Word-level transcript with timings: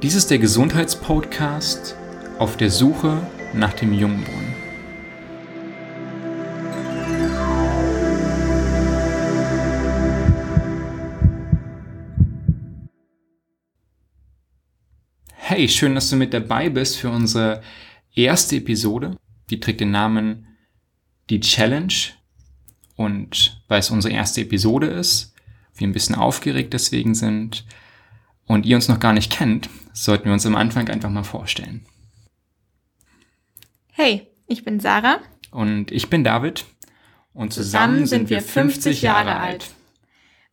Dies 0.00 0.14
ist 0.14 0.30
der 0.30 0.38
Gesundheitspodcast 0.38 1.96
auf 2.38 2.56
der 2.56 2.70
Suche 2.70 3.20
nach 3.52 3.72
dem 3.72 3.92
Jungbrunnen. 3.92 4.54
Hey, 15.34 15.68
schön, 15.68 15.96
dass 15.96 16.08
du 16.10 16.14
mit 16.14 16.32
dabei 16.32 16.68
bist 16.68 16.98
für 16.98 17.10
unsere 17.10 17.60
erste 18.14 18.54
Episode. 18.54 19.16
Die 19.50 19.58
trägt 19.58 19.80
den 19.80 19.90
Namen 19.90 20.46
Die 21.28 21.40
Challenge. 21.40 21.92
Und 22.94 23.60
weil 23.66 23.80
es 23.80 23.90
unsere 23.90 24.14
erste 24.14 24.42
Episode 24.42 24.86
ist, 24.86 25.34
wir 25.74 25.88
ein 25.88 25.92
bisschen 25.92 26.14
aufgeregt 26.14 26.72
deswegen 26.72 27.16
sind 27.16 27.64
und 28.48 28.66
ihr 28.66 28.74
uns 28.74 28.88
noch 28.88 28.98
gar 28.98 29.12
nicht 29.12 29.30
kennt, 29.30 29.70
sollten 29.92 30.24
wir 30.24 30.32
uns 30.32 30.46
am 30.46 30.56
Anfang 30.56 30.88
einfach 30.88 31.10
mal 31.10 31.22
vorstellen. 31.22 31.86
Hey, 33.92 34.26
ich 34.46 34.64
bin 34.64 34.80
Sarah. 34.80 35.20
Und 35.50 35.92
ich 35.92 36.10
bin 36.10 36.24
David. 36.24 36.64
Und 37.32 37.52
zusammen, 37.52 38.04
zusammen 38.04 38.06
sind 38.06 38.30
wir 38.30 38.40
50 38.40 39.02
Jahre, 39.02 39.28
Jahre 39.28 39.40
alt. 39.40 39.70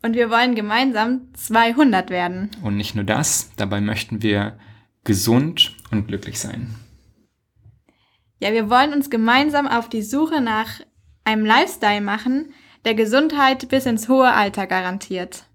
Und 0.03 0.15
wir 0.15 0.29
wollen 0.29 0.53
gemeinsam 0.53 1.33
200 1.33 2.11
werden. 2.11 2.51
Und 2.61 2.77
nicht 2.77 2.93
nur 2.93 3.05
das, 3.05 3.51
dabei 3.55 3.81
möchten 3.81 4.21
wir 4.21 4.59
gesund 5.03 5.75
und 5.89 6.07
glücklich 6.07 6.39
sein. 6.39 6.75
Ja, 8.39 8.51
wir 8.51 8.69
wollen 8.69 8.93
uns 8.93 9.09
gemeinsam 9.09 9.67
auf 9.67 9.89
die 9.89 10.03
Suche 10.03 10.41
nach 10.41 10.81
einem 11.23 11.45
Lifestyle 11.45 12.01
machen, 12.01 12.53
der 12.83 12.93
Gesundheit 12.93 13.69
bis 13.69 13.85
ins 13.85 14.09
hohe 14.09 14.31
Alter 14.31 14.67
garantiert. 14.67 15.45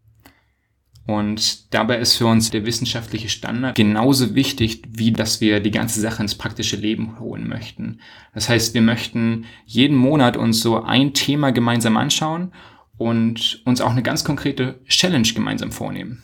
Und 1.10 1.74
dabei 1.74 1.98
ist 1.98 2.14
für 2.14 2.26
uns 2.26 2.52
der 2.52 2.64
wissenschaftliche 2.64 3.28
Standard 3.28 3.74
genauso 3.74 4.36
wichtig, 4.36 4.82
wie 4.88 5.10
dass 5.10 5.40
wir 5.40 5.58
die 5.58 5.72
ganze 5.72 6.00
Sache 6.00 6.22
ins 6.22 6.36
praktische 6.36 6.76
Leben 6.76 7.18
holen 7.18 7.48
möchten. 7.48 7.98
Das 8.32 8.48
heißt, 8.48 8.74
wir 8.74 8.80
möchten 8.80 9.44
jeden 9.66 9.96
Monat 9.96 10.36
uns 10.36 10.60
so 10.60 10.80
ein 10.80 11.12
Thema 11.12 11.50
gemeinsam 11.50 11.96
anschauen 11.96 12.52
und 12.96 13.60
uns 13.64 13.80
auch 13.80 13.90
eine 13.90 14.04
ganz 14.04 14.22
konkrete 14.22 14.78
Challenge 14.86 15.26
gemeinsam 15.34 15.72
vornehmen. 15.72 16.22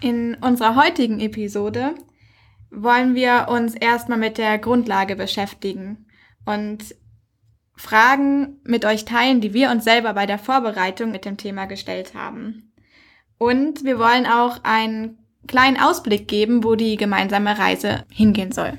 In 0.00 0.34
unserer 0.34 0.76
heutigen 0.76 1.18
Episode 1.18 1.94
wollen 2.70 3.14
wir 3.14 3.46
uns 3.48 3.74
erstmal 3.74 4.18
mit 4.18 4.36
der 4.36 4.58
Grundlage 4.58 5.16
beschäftigen 5.16 6.08
und 6.44 6.94
Fragen 7.74 8.60
mit 8.64 8.84
euch 8.84 9.06
teilen, 9.06 9.40
die 9.40 9.54
wir 9.54 9.70
uns 9.70 9.84
selber 9.84 10.12
bei 10.12 10.26
der 10.26 10.38
Vorbereitung 10.38 11.10
mit 11.10 11.24
dem 11.24 11.38
Thema 11.38 11.64
gestellt 11.64 12.12
haben. 12.14 12.68
Und 13.42 13.82
wir 13.82 13.98
wollen 13.98 14.24
auch 14.24 14.62
einen 14.62 15.18
kleinen 15.48 15.76
Ausblick 15.76 16.28
geben, 16.28 16.62
wo 16.62 16.76
die 16.76 16.96
gemeinsame 16.96 17.58
Reise 17.58 18.04
hingehen 18.08 18.52
soll. 18.52 18.74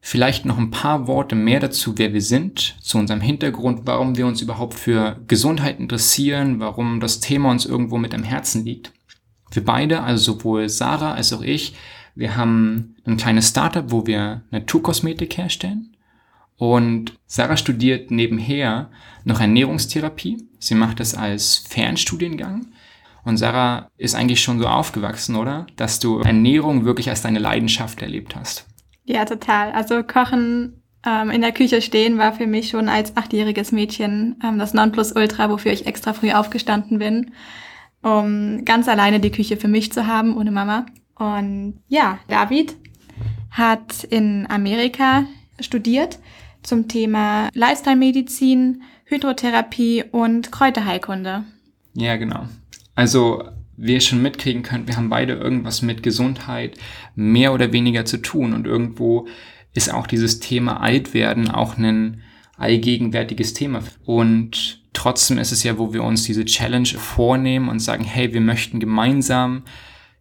Vielleicht 0.00 0.44
noch 0.44 0.58
ein 0.58 0.72
paar 0.72 1.06
Worte 1.06 1.36
mehr 1.36 1.60
dazu, 1.60 1.96
wer 1.96 2.12
wir 2.12 2.20
sind, 2.20 2.74
zu 2.82 2.98
unserem 2.98 3.20
Hintergrund, 3.20 3.82
warum 3.84 4.16
wir 4.16 4.26
uns 4.26 4.42
überhaupt 4.42 4.74
für 4.74 5.20
Gesundheit 5.28 5.78
interessieren, 5.78 6.58
warum 6.58 6.98
das 6.98 7.20
Thema 7.20 7.52
uns 7.52 7.64
irgendwo 7.64 7.96
mit 7.96 8.12
am 8.12 8.24
Herzen 8.24 8.64
liegt. 8.64 8.92
Wir 9.52 9.64
beide, 9.64 10.02
also 10.02 10.32
sowohl 10.32 10.68
Sarah 10.68 11.14
als 11.14 11.32
auch 11.32 11.42
ich, 11.42 11.76
wir 12.16 12.36
haben 12.36 12.96
ein 13.04 13.18
kleines 13.18 13.50
Startup, 13.50 13.84
wo 13.92 14.04
wir 14.04 14.42
Naturkosmetik 14.50 15.38
herstellen. 15.38 15.96
Und 16.56 17.12
Sarah 17.28 17.56
studiert 17.56 18.10
nebenher 18.10 18.90
noch 19.22 19.40
Ernährungstherapie. 19.40 20.38
Sie 20.58 20.74
macht 20.74 20.98
das 20.98 21.14
als 21.14 21.58
Fernstudiengang. 21.68 22.66
Und 23.24 23.36
Sarah 23.38 23.88
ist 23.96 24.14
eigentlich 24.14 24.42
schon 24.42 24.58
so 24.58 24.66
aufgewachsen, 24.66 25.36
oder? 25.36 25.66
Dass 25.76 25.98
du 25.98 26.20
Ernährung 26.20 26.84
wirklich 26.84 27.08
als 27.08 27.22
deine 27.22 27.38
Leidenschaft 27.38 28.02
erlebt 28.02 28.36
hast. 28.36 28.66
Ja, 29.04 29.24
total. 29.24 29.72
Also 29.72 30.02
Kochen 30.02 30.82
ähm, 31.06 31.30
in 31.30 31.40
der 31.40 31.52
Küche 31.52 31.82
stehen 31.82 32.18
war 32.18 32.32
für 32.32 32.46
mich 32.46 32.68
schon 32.68 32.88
als 32.88 33.16
achtjähriges 33.16 33.72
Mädchen 33.72 34.36
ähm, 34.44 34.58
das 34.58 34.74
Nonplusultra, 34.74 35.50
wofür 35.50 35.72
ich 35.72 35.86
extra 35.86 36.12
früh 36.12 36.32
aufgestanden 36.32 36.98
bin 36.98 37.32
um 38.04 38.64
ganz 38.64 38.86
alleine 38.86 39.18
die 39.18 39.30
Küche 39.30 39.56
für 39.56 39.68
mich 39.68 39.90
zu 39.90 40.06
haben, 40.06 40.36
ohne 40.36 40.50
Mama. 40.50 40.86
Und 41.16 41.80
ja, 41.88 42.18
David 42.28 42.76
hat 43.50 44.04
in 44.04 44.46
Amerika 44.48 45.24
studiert 45.58 46.18
zum 46.62 46.86
Thema 46.86 47.48
Lifestyle-Medizin, 47.54 48.82
Hydrotherapie 49.06 50.04
und 50.10 50.52
Kräuterheilkunde. 50.52 51.44
Ja, 51.94 52.16
genau. 52.16 52.46
Also, 52.94 53.44
wie 53.76 53.94
ihr 53.94 54.00
schon 54.00 54.22
mitkriegen 54.22 54.62
könnt, 54.62 54.86
wir 54.86 54.96
haben 54.96 55.08
beide 55.08 55.34
irgendwas 55.34 55.82
mit 55.82 56.02
Gesundheit 56.02 56.78
mehr 57.14 57.52
oder 57.52 57.72
weniger 57.72 58.04
zu 58.04 58.18
tun 58.18 58.54
und 58.54 58.66
irgendwo 58.66 59.26
ist 59.74 59.92
auch 59.92 60.06
dieses 60.06 60.38
Thema 60.38 60.80
Altwerden 60.80 61.50
auch 61.50 61.76
ein 61.76 62.22
allgegenwärtiges 62.56 63.54
Thema. 63.54 63.82
Und 64.04 64.82
trotzdem 64.92 65.38
ist 65.38 65.52
es 65.52 65.64
ja, 65.64 65.78
wo 65.78 65.92
wir 65.92 66.04
uns 66.04 66.22
diese 66.22 66.44
Challenge 66.44 66.86
vornehmen 66.86 67.68
und 67.68 67.80
sagen, 67.80 68.04
hey, 68.04 68.32
wir 68.32 68.40
möchten 68.40 68.78
gemeinsam 68.78 69.64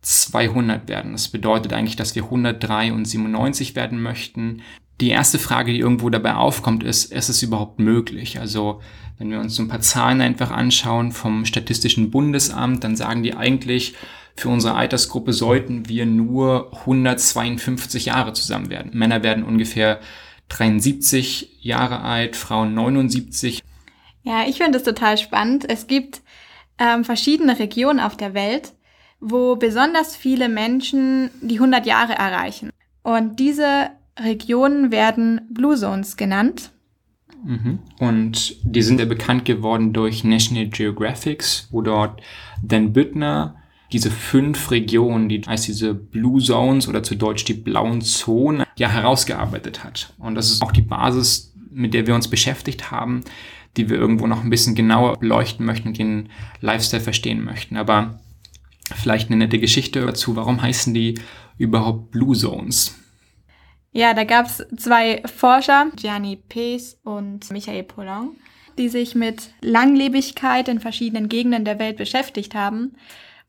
200 0.02 0.90
werden. 0.90 1.14
Das 1.14 1.30
bedeutet 1.30 1.74
eigentlich, 1.74 1.96
dass 1.96 2.16
wir 2.16 2.24
103 2.24 2.92
und 2.92 3.06
97 3.06 3.76
werden 3.76 4.02
möchten. 4.02 4.62
Die 5.02 5.10
erste 5.10 5.40
Frage, 5.40 5.74
die 5.74 5.80
irgendwo 5.80 6.10
dabei 6.10 6.36
aufkommt, 6.36 6.84
ist, 6.84 7.12
ist 7.12 7.30
es 7.30 7.42
überhaupt 7.42 7.80
möglich? 7.80 8.40
Also, 8.40 8.82
wenn 9.18 9.32
wir 9.32 9.40
uns 9.40 9.56
so 9.56 9.64
ein 9.64 9.68
paar 9.68 9.82
Zahlen 9.82 10.22
einfach 10.22 10.52
anschauen 10.52 11.12
vom 11.12 11.46
Statistischen 11.46 12.12
Bundesamt, 12.12 12.84
dann 12.84 12.96
sagen 12.96 13.24
die 13.24 13.36
eigentlich, 13.36 13.96
für 14.36 14.50
unsere 14.50 14.76
Altersgruppe 14.76 15.34
sollten 15.34 15.88
wir 15.88 16.06
nur 16.06 16.72
152 16.80 18.06
Jahre 18.06 18.34
zusammen 18.34 18.70
werden. 18.70 18.92
Männer 18.98 19.24
werden 19.24 19.44
ungefähr 19.44 20.00
73 20.50 21.58
Jahre 21.62 22.02
alt, 22.02 22.36
Frauen 22.36 22.74
79. 22.74 23.64
Ja, 24.24 24.46
ich 24.48 24.58
finde 24.58 24.78
es 24.78 24.84
total 24.84 25.18
spannend. 25.18 25.70
Es 25.70 25.88
gibt 25.88 26.22
ähm, 26.80 27.04
verschiedene 27.04 27.60
Regionen 27.60 28.00
auf 28.00 28.18
der 28.18 28.34
Welt, 28.34 28.74
wo 29.20 29.56
besonders 29.56 30.16
viele 30.16 30.50
Menschen 30.50 31.30
die 31.42 31.56
100 31.56 31.86
Jahre 31.86 32.14
erreichen. 32.14 32.72
Und 33.04 33.40
diese 33.40 33.92
Regionen 34.20 34.92
werden 34.92 35.42
Blue 35.50 35.76
Zones 35.76 36.18
genannt. 36.18 36.72
Mhm. 37.44 37.80
Und 38.00 38.56
die 38.64 38.82
sind 38.82 39.00
ja 39.00 39.06
bekannt 39.06 39.46
geworden 39.46 39.94
durch 39.94 40.24
National 40.24 40.68
Geographic, 40.68 41.44
wo 41.72 41.82
dort 41.82 42.22
Dan 42.62 42.94
Büttner 42.94 43.56
diese 43.92 44.10
fünf 44.10 44.72
Regionen, 44.72 45.30
die 45.30 45.46
als 45.46 45.64
diese 45.64 45.94
Blue 45.94 46.42
Zones 46.42 46.88
oder 46.88 47.04
zu 47.04 47.16
Deutsch 47.16 47.46
die 47.46 47.54
blauen 47.54 48.02
Zonen, 48.02 48.66
ja 48.76 48.90
herausgearbeitet 48.90 49.84
hat. 49.84 50.14
Und 50.18 50.36
das 50.36 50.52
ist 50.52 50.62
auch 50.62 50.72
die 50.72 50.82
Basis, 50.82 51.54
mit 51.70 51.94
der 51.94 52.08
wir 52.08 52.16
uns 52.16 52.28
beschäftigt 52.28 52.92
haben, 52.92 53.24
die 53.78 53.90
wir 53.90 53.98
irgendwo 53.98 54.26
noch 54.26 54.44
ein 54.44 54.50
bisschen 54.50 54.76
genauer 54.76 55.18
beleuchten 55.18 55.66
möchten 55.66 55.90
und 55.90 55.98
den 55.98 56.30
Lifestyle 56.62 57.04
verstehen 57.04 57.44
möchten. 57.44 57.78
Aber 57.78 58.20
vielleicht 58.96 59.30
eine 59.30 59.38
nette 59.38 59.60
Geschichte 59.60 60.02
dazu, 60.02 60.36
warum 60.36 60.62
heißen 60.62 60.94
die 60.94 61.20
überhaupt 61.58 62.12
Blue 62.12 62.36
Zones? 62.36 62.96
Ja, 63.94 64.14
da 64.14 64.24
gab 64.24 64.48
es 64.48 64.66
zwei 64.76 65.22
Forscher, 65.26 65.88
Gianni 65.96 66.36
Pees 66.36 67.00
und 67.04 67.50
Michael 67.52 67.84
Poulin, 67.84 68.32
die 68.78 68.90
sich 68.90 69.16
mit 69.16 69.54
Langlebigkeit 69.62 70.68
in 70.68 70.80
verschiedenen 70.80 71.30
Gegenden 71.30 71.64
der 71.64 71.80
Welt 71.80 71.98
beschäftigt 71.98 72.56
haben 72.56 72.96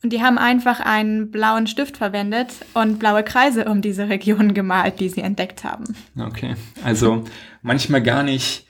und 0.05 0.13
die 0.13 0.23
haben 0.23 0.37
einfach 0.37 0.81
einen 0.81 1.31
blauen 1.31 1.67
Stift 1.67 1.97
verwendet 1.97 2.53
und 2.75 2.99
blaue 2.99 3.25
Kreise 3.25 3.65
um 3.65 3.81
diese 3.81 4.11
Region 4.11 4.53
gemalt, 4.53 5.01
die 5.01 5.09
sie 5.09 5.23
entdeckt 5.23 5.65
haben. 5.65 5.97
Okay, 6.19 6.57
also 6.85 7.25
manchmal 7.63 8.03
gar 8.03 8.23
nicht 8.23 8.67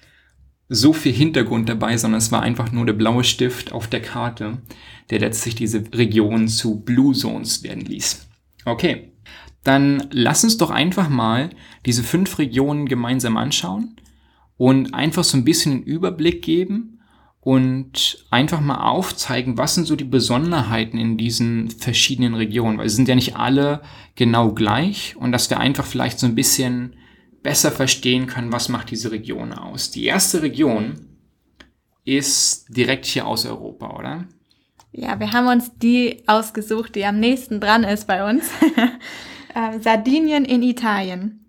so 0.68 0.92
viel 0.92 1.12
Hintergrund 1.12 1.68
dabei, 1.68 1.96
sondern 1.96 2.18
es 2.18 2.30
war 2.30 2.42
einfach 2.42 2.70
nur 2.70 2.86
der 2.86 2.92
blaue 2.92 3.24
Stift 3.24 3.72
auf 3.72 3.88
der 3.88 4.00
Karte, 4.00 4.58
der 5.10 5.18
letztlich 5.18 5.56
diese 5.56 5.82
Region 5.92 6.46
zu 6.46 6.80
Blue 6.80 7.12
Zones 7.14 7.64
werden 7.64 7.84
ließ. 7.84 8.28
Okay, 8.64 9.13
dann 9.64 10.08
lass 10.10 10.44
uns 10.44 10.56
doch 10.56 10.70
einfach 10.70 11.08
mal 11.08 11.50
diese 11.86 12.02
fünf 12.02 12.38
Regionen 12.38 12.86
gemeinsam 12.86 13.36
anschauen 13.36 13.96
und 14.56 14.94
einfach 14.94 15.24
so 15.24 15.36
ein 15.36 15.44
bisschen 15.44 15.72
einen 15.72 15.82
Überblick 15.82 16.42
geben, 16.42 16.94
und 17.44 18.24
einfach 18.30 18.62
mal 18.62 18.88
aufzeigen, 18.88 19.58
was 19.58 19.74
sind 19.74 19.86
so 19.86 19.96
die 19.96 20.04
Besonderheiten 20.04 20.96
in 20.96 21.18
diesen 21.18 21.68
verschiedenen 21.70 22.34
Regionen, 22.34 22.78
weil 22.78 22.88
sie 22.88 22.96
sind 22.96 23.06
ja 23.08 23.14
nicht 23.14 23.36
alle 23.36 23.82
genau 24.14 24.52
gleich 24.52 25.14
und 25.16 25.30
dass 25.30 25.50
wir 25.50 25.60
einfach 25.60 25.84
vielleicht 25.84 26.18
so 26.18 26.26
ein 26.26 26.34
bisschen 26.34 26.96
besser 27.42 27.70
verstehen 27.70 28.26
können, 28.26 28.50
was 28.50 28.70
macht 28.70 28.90
diese 28.90 29.12
Region 29.12 29.52
aus. 29.52 29.90
Die 29.90 30.06
erste 30.06 30.40
Region 30.40 30.94
ist 32.06 32.74
direkt 32.74 33.04
hier 33.04 33.26
aus 33.26 33.44
Europa, 33.44 33.94
oder? 33.94 34.24
Ja, 34.92 35.20
wir 35.20 35.32
haben 35.32 35.48
uns 35.48 35.70
die 35.76 36.22
ausgesucht, 36.26 36.94
die 36.94 37.04
am 37.04 37.20
nächsten 37.20 37.60
dran 37.60 37.84
ist 37.84 38.06
bei 38.06 38.26
uns. 38.26 38.48
äh, 39.54 39.80
Sardinien 39.80 40.44
in 40.44 40.62
Italien. 40.62 41.46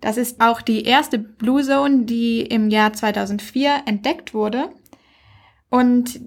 Das 0.00 0.16
ist 0.16 0.40
auch 0.40 0.62
die 0.62 0.84
erste 0.84 1.18
Blue 1.18 1.62
Zone, 1.62 2.04
die 2.04 2.40
im 2.42 2.70
Jahr 2.70 2.92
2004 2.92 3.82
entdeckt 3.86 4.34
wurde 4.34 4.70
und 5.72 6.20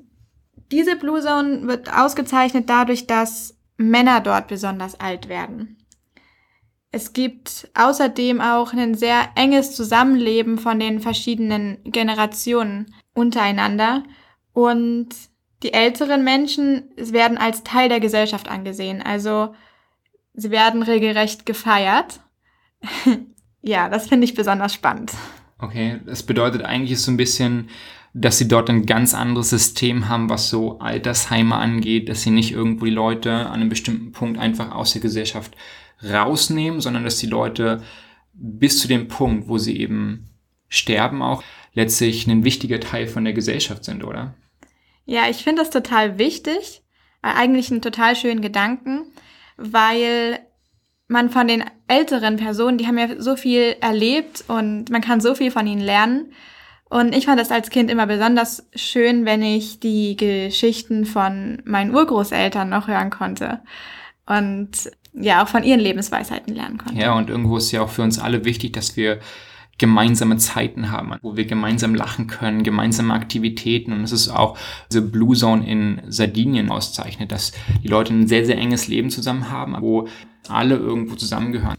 diese 0.72 0.96
Blue 0.96 1.22
Zone 1.22 1.68
wird 1.68 1.94
ausgezeichnet 1.94 2.68
dadurch, 2.68 3.06
dass 3.06 3.56
Männer 3.78 4.20
dort 4.20 4.48
besonders 4.48 5.00
alt 5.00 5.30
werden. 5.30 5.78
Es 6.92 7.14
gibt 7.14 7.70
außerdem 7.76 8.42
auch 8.42 8.74
ein 8.74 8.96
sehr 8.96 9.30
enges 9.36 9.76
Zusammenleben 9.76 10.58
von 10.58 10.80
den 10.80 11.00
verschiedenen 11.00 11.78
Generationen 11.84 12.96
untereinander 13.14 14.04
und 14.54 15.10
die 15.62 15.74
älteren 15.74 16.24
Menschen 16.24 16.90
werden 16.96 17.38
als 17.38 17.64
Teil 17.64 17.90
der 17.90 18.00
Gesellschaft 18.00 18.50
angesehen. 18.50 19.04
Also 19.04 19.54
sie 20.36 20.52
werden 20.52 20.84
regelrecht 20.84 21.46
gefeiert. 21.46 22.20
ja, 23.62 23.90
das 23.90 24.08
finde 24.08 24.26
ich 24.26 24.34
besonders 24.34 24.74
spannend. 24.74 25.14
Okay, 25.60 26.00
das 26.06 26.24
bedeutet 26.24 26.64
eigentlich 26.64 27.00
so 27.00 27.12
ein 27.12 27.18
bisschen, 27.18 27.70
dass 28.14 28.38
sie 28.38 28.48
dort 28.48 28.70
ein 28.70 28.86
ganz 28.86 29.14
anderes 29.14 29.50
System 29.50 30.08
haben, 30.08 30.30
was 30.30 30.50
so 30.50 30.80
Altersheime 30.80 31.56
angeht, 31.56 32.10
dass 32.10 32.22
sie 32.22 32.30
nicht 32.30 32.52
irgendwo 32.52 32.86
die 32.86 32.92
Leute 32.92 33.32
an 33.32 33.54
einem 33.54 33.70
bestimmten 33.70 34.12
Punkt 34.12 34.40
einfach 34.40 34.72
aus 34.72 34.94
der 34.94 35.02
Gesellschaft 35.02 35.56
rausnehmen, 36.04 36.82
sondern 36.82 37.04
dass 37.04 37.18
die 37.18 37.28
Leute 37.28 37.84
bis 38.34 38.80
zu 38.80 38.88
dem 38.88 39.08
Punkt, 39.08 39.48
wo 39.48 39.58
sie 39.58 39.78
eben 39.80 40.30
sterben, 40.68 41.22
auch 41.22 41.44
letztlich 41.74 42.28
ein 42.28 42.44
wichtiger 42.44 42.80
Teil 42.80 43.08
von 43.08 43.24
der 43.24 43.34
Gesellschaft 43.34 43.86
sind, 43.86 44.04
oder? 44.04 44.34
Ja, 45.06 45.30
ich 45.30 45.44
finde 45.44 45.62
das 45.62 45.70
total 45.70 46.18
wichtig, 46.18 46.82
eigentlich 47.22 47.72
einen 47.72 47.82
total 47.82 48.16
schönen 48.16 48.42
Gedanken, 48.42 49.12
weil 49.58 50.40
man 51.08 51.30
von 51.30 51.48
den 51.48 51.64
älteren 51.88 52.38
Personen, 52.38 52.78
die 52.78 52.88
haben 52.88 52.98
ja 52.98 53.08
so 53.20 53.36
viel 53.36 53.76
erlebt 53.80 54.44
und 54.48 54.90
man 54.90 55.02
kann 55.02 55.22
so 55.22 55.36
viel 55.36 55.52
von 55.52 55.68
ihnen 55.68 55.82
lernen. 55.82 56.34
Und 56.90 57.16
ich 57.16 57.26
fand 57.26 57.40
das 57.40 57.52
als 57.52 57.70
Kind 57.70 57.90
immer 57.90 58.08
besonders 58.08 58.68
schön, 58.76 59.26
wenn 59.26 59.42
ich 59.42 59.80
die 59.80 60.16
Geschichten 60.16 61.06
von 61.06 61.62
meinen 61.66 61.94
Urgroßeltern 61.94 62.70
noch 62.70 62.88
hören 62.88 63.10
konnte. 63.10 63.62
Und 64.26 64.92
ja, 65.14 65.44
auch 65.44 65.48
von 65.48 65.64
ihren 65.64 65.80
Lebensweisheiten 65.80 66.54
lernen 66.54 66.78
konnte. 66.78 67.00
Ja, 67.00 67.14
und 67.16 67.30
irgendwo 67.30 67.58
ist 67.58 67.72
ja 67.72 67.82
auch 67.82 67.90
für 67.90 68.02
uns 68.02 68.20
alle 68.20 68.46
wichtig, 68.46 68.74
dass 68.74 68.98
wir 68.98 69.20
gemeinsame 69.78 70.38
Zeiten 70.38 70.92
haben, 70.92 71.14
wo 71.22 71.36
wir 71.36 71.46
gemeinsam 71.46 71.96
lachen 71.96 72.28
können, 72.28 72.64
gemeinsame 72.64 73.14
Aktivitäten. 73.14 73.92
Und 73.92 74.04
es 74.04 74.12
ist 74.12 74.30
auch 74.30 74.58
diese 74.90 75.02
Blue 75.02 75.36
Zone 75.36 75.68
in 75.68 76.02
Sardinien 76.08 76.72
auszeichnet, 76.72 77.32
dass 77.32 77.52
die 77.84 77.88
Leute 77.88 78.14
ein 78.14 78.28
sehr, 78.28 78.46
sehr 78.46 78.58
enges 78.58 78.88
Leben 78.88 79.10
zusammen 79.10 79.52
haben, 79.52 79.76
wo 79.82 80.08
alle 80.48 80.76
irgendwo 80.76 81.16
zusammengehören. 81.16 81.78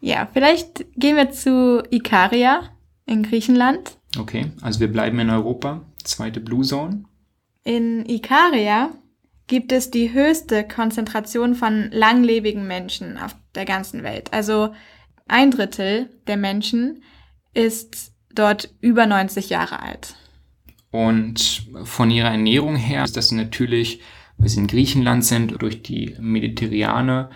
Ja, 0.00 0.28
vielleicht 0.32 0.84
gehen 0.96 1.16
wir 1.16 1.30
zu 1.30 1.82
Ikaria 1.90 2.62
in 3.06 3.22
Griechenland. 3.22 3.98
Okay, 4.18 4.52
also 4.60 4.80
wir 4.80 4.90
bleiben 4.90 5.18
in 5.18 5.30
Europa. 5.30 5.82
Zweite 6.02 6.40
Blue 6.40 6.64
Zone. 6.64 7.04
In 7.64 8.08
Ikaria 8.08 8.90
gibt 9.46 9.72
es 9.72 9.90
die 9.90 10.12
höchste 10.12 10.66
Konzentration 10.66 11.54
von 11.54 11.90
langlebigen 11.90 12.66
Menschen 12.66 13.18
auf 13.18 13.34
der 13.54 13.64
ganzen 13.64 14.02
Welt. 14.02 14.32
Also 14.32 14.70
ein 15.28 15.50
Drittel 15.50 16.08
der 16.26 16.36
Menschen 16.36 17.02
ist 17.54 18.12
dort 18.34 18.72
über 18.80 19.06
90 19.06 19.50
Jahre 19.50 19.80
alt. 19.80 20.14
Und 20.90 21.66
von 21.84 22.10
ihrer 22.10 22.30
Ernährung 22.30 22.76
her 22.76 23.04
ist 23.04 23.16
das 23.16 23.30
natürlich, 23.32 24.00
weil 24.38 24.48
sie 24.48 24.60
in 24.60 24.66
Griechenland 24.66 25.24
sind, 25.24 25.60
durch 25.62 25.82
die 25.82 26.16
mediterrane 26.18 27.30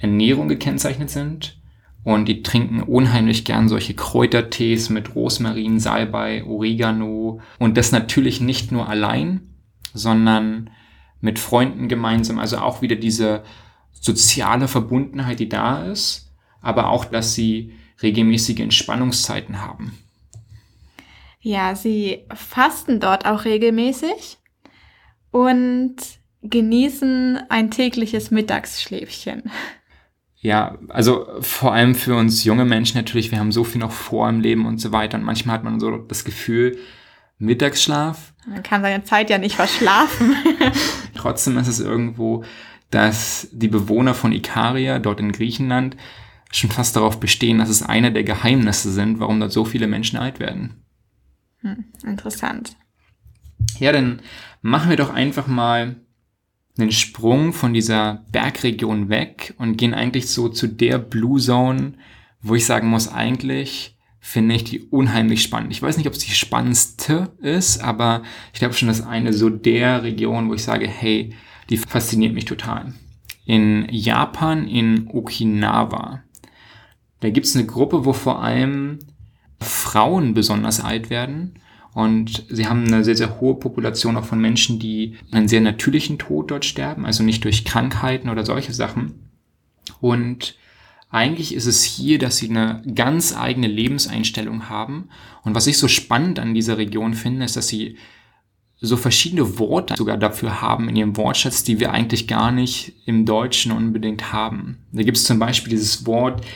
Ernährung 0.00 0.48
gekennzeichnet 0.48 1.10
sind. 1.10 1.56
Und 2.02 2.26
die 2.26 2.42
trinken 2.42 2.82
unheimlich 2.82 3.44
gern 3.44 3.68
solche 3.68 3.94
Kräutertees 3.94 4.88
mit 4.88 5.14
Rosmarin, 5.14 5.80
Salbei, 5.80 6.44
Oregano. 6.44 7.40
Und 7.58 7.76
das 7.76 7.92
natürlich 7.92 8.40
nicht 8.40 8.72
nur 8.72 8.88
allein, 8.88 9.40
sondern 9.92 10.70
mit 11.20 11.38
Freunden 11.38 11.88
gemeinsam. 11.88 12.38
Also 12.38 12.58
auch 12.58 12.80
wieder 12.80 12.96
diese 12.96 13.42
soziale 13.92 14.66
Verbundenheit, 14.66 15.40
die 15.40 15.48
da 15.48 15.84
ist. 15.84 16.32
Aber 16.62 16.88
auch, 16.88 17.04
dass 17.04 17.34
sie 17.34 17.74
regelmäßige 18.02 18.60
Entspannungszeiten 18.60 19.60
haben. 19.60 19.98
Ja, 21.40 21.74
sie 21.74 22.26
fasten 22.34 23.00
dort 23.00 23.24
auch 23.26 23.44
regelmäßig 23.44 24.38
und 25.30 25.96
genießen 26.42 27.38
ein 27.48 27.70
tägliches 27.70 28.30
Mittagsschläfchen. 28.30 29.50
Ja, 30.36 30.78
also 30.88 31.26
vor 31.40 31.72
allem 31.72 31.94
für 31.94 32.14
uns 32.14 32.44
junge 32.44 32.64
Menschen 32.64 32.96
natürlich, 32.96 33.30
wir 33.30 33.38
haben 33.38 33.52
so 33.52 33.64
viel 33.64 33.80
noch 33.80 33.92
vor 33.92 34.28
im 34.28 34.40
Leben 34.40 34.64
und 34.66 34.80
so 34.80 34.90
weiter 34.92 35.18
und 35.18 35.24
manchmal 35.24 35.56
hat 35.56 35.64
man 35.64 35.80
so 35.80 35.98
das 35.98 36.24
Gefühl, 36.24 36.78
Mittagsschlaf. 37.38 38.32
Man 38.46 38.62
kann 38.62 38.82
seine 38.82 39.04
Zeit 39.04 39.30
ja 39.30 39.38
nicht 39.38 39.56
verschlafen. 39.56 40.34
Trotzdem 41.14 41.58
ist 41.58 41.68
es 41.68 41.80
irgendwo, 41.80 42.44
dass 42.90 43.48
die 43.52 43.68
Bewohner 43.68 44.14
von 44.14 44.32
Ikaria 44.32 44.98
dort 44.98 45.20
in 45.20 45.32
Griechenland 45.32 45.96
schon 46.52 46.70
fast 46.70 46.96
darauf 46.96 47.20
bestehen, 47.20 47.58
dass 47.58 47.68
es 47.68 47.82
einer 47.82 48.10
der 48.10 48.24
Geheimnisse 48.24 48.92
sind, 48.92 49.20
warum 49.20 49.40
dort 49.40 49.52
so 49.52 49.64
viele 49.64 49.86
Menschen 49.86 50.18
alt 50.18 50.40
werden. 50.40 50.82
Hm, 51.60 51.84
interessant. 52.04 52.76
Ja, 53.78 53.92
dann 53.92 54.20
machen 54.62 54.90
wir 54.90 54.96
doch 54.96 55.12
einfach 55.12 55.46
mal 55.46 55.96
einen 56.78 56.92
Sprung 56.92 57.52
von 57.52 57.74
dieser 57.74 58.24
Bergregion 58.32 59.08
weg 59.08 59.54
und 59.58 59.76
gehen 59.76 59.94
eigentlich 59.94 60.28
so 60.28 60.48
zu 60.48 60.66
der 60.66 60.98
Blue 60.98 61.40
Zone, 61.40 61.94
wo 62.40 62.54
ich 62.54 62.64
sagen 62.64 62.88
muss, 62.88 63.08
eigentlich 63.08 63.96
finde 64.18 64.54
ich 64.54 64.64
die 64.64 64.80
unheimlich 64.80 65.42
spannend. 65.42 65.72
Ich 65.72 65.82
weiß 65.82 65.96
nicht, 65.96 66.06
ob 66.06 66.12
es 66.12 66.20
die 66.20 66.30
spannendste 66.30 67.32
ist, 67.40 67.82
aber 67.82 68.22
ich 68.52 68.58
glaube 68.58 68.74
schon, 68.74 68.88
dass 68.88 69.04
eine 69.04 69.32
so 69.32 69.50
der 69.50 70.02
Region, 70.02 70.48
wo 70.48 70.54
ich 70.54 70.62
sage, 70.62 70.86
hey, 70.86 71.34
die 71.68 71.76
fasziniert 71.76 72.34
mich 72.34 72.44
total. 72.44 72.94
In 73.46 73.86
Japan, 73.90 74.68
in 74.68 75.08
Okinawa, 75.08 76.22
da 77.20 77.30
gibt 77.30 77.46
es 77.46 77.54
eine 77.54 77.66
Gruppe, 77.66 78.04
wo 78.04 78.12
vor 78.12 78.42
allem 78.42 78.98
Frauen 79.60 80.34
besonders 80.34 80.80
alt 80.80 81.10
werden. 81.10 81.54
Und 81.92 82.46
sie 82.48 82.66
haben 82.66 82.86
eine 82.86 83.04
sehr, 83.04 83.16
sehr 83.16 83.40
hohe 83.40 83.56
Population 83.56 84.16
auch 84.16 84.24
von 84.24 84.40
Menschen, 84.40 84.78
die 84.78 85.16
einen 85.32 85.48
sehr 85.48 85.60
natürlichen 85.60 86.18
Tod 86.18 86.50
dort 86.50 86.64
sterben, 86.64 87.04
also 87.04 87.22
nicht 87.22 87.44
durch 87.44 87.64
Krankheiten 87.64 88.28
oder 88.28 88.44
solche 88.44 88.72
Sachen. 88.72 89.28
Und 90.00 90.56
eigentlich 91.10 91.54
ist 91.54 91.66
es 91.66 91.82
hier, 91.82 92.18
dass 92.18 92.36
sie 92.36 92.48
eine 92.48 92.82
ganz 92.94 93.36
eigene 93.36 93.66
Lebenseinstellung 93.66 94.68
haben. 94.68 95.08
Und 95.42 95.56
was 95.56 95.66
ich 95.66 95.78
so 95.78 95.88
spannend 95.88 96.38
an 96.38 96.54
dieser 96.54 96.78
Region 96.78 97.14
finde, 97.14 97.44
ist, 97.44 97.56
dass 97.56 97.66
sie 97.66 97.96
so 98.80 98.96
verschiedene 98.96 99.58
Worte 99.58 99.94
sogar 99.96 100.16
dafür 100.16 100.62
haben 100.62 100.88
in 100.88 100.96
ihrem 100.96 101.16
Wortschatz, 101.16 101.64
die 101.64 101.80
wir 101.80 101.90
eigentlich 101.90 102.28
gar 102.28 102.52
nicht 102.52 102.94
im 103.04 103.26
Deutschen 103.26 103.72
unbedingt 103.72 104.32
haben. 104.32 104.78
Da 104.92 105.02
gibt 105.02 105.18
es 105.18 105.24
zum 105.24 105.38
Beispiel 105.38 105.70
dieses 105.70 106.06
Wort 106.06 106.46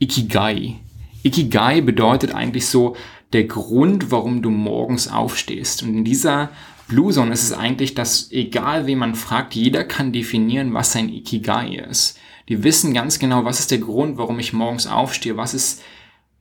Ikigai. 0.00 0.80
Ikigai 1.22 1.82
bedeutet 1.82 2.34
eigentlich 2.34 2.66
so 2.66 2.96
der 3.32 3.44
Grund, 3.44 4.10
warum 4.10 4.42
du 4.42 4.50
morgens 4.50 5.08
aufstehst. 5.08 5.82
Und 5.82 5.94
in 5.94 6.04
dieser 6.04 6.50
Blue 6.88 7.12
Zone 7.12 7.32
ist 7.32 7.44
es 7.44 7.52
eigentlich, 7.52 7.94
dass 7.94 8.32
egal 8.32 8.86
wen 8.86 8.98
man 8.98 9.14
fragt, 9.14 9.54
jeder 9.54 9.84
kann 9.84 10.12
definieren, 10.12 10.74
was 10.74 10.92
sein 10.92 11.08
Ikigai 11.08 11.76
ist. 11.88 12.18
Die 12.48 12.64
wissen 12.64 12.92
ganz 12.94 13.20
genau, 13.20 13.44
was 13.44 13.60
ist 13.60 13.70
der 13.70 13.78
Grund, 13.78 14.18
warum 14.18 14.40
ich 14.40 14.52
morgens 14.52 14.88
aufstehe, 14.88 15.36
was 15.36 15.54
ist 15.54 15.84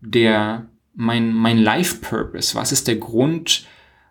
der, 0.01 0.67
mein, 0.95 1.33
mein 1.33 1.59
Life 1.59 1.97
Purpose, 1.97 2.55
was 2.55 2.71
ist 2.71 2.87
der 2.87 2.95
Grund, 2.95 3.67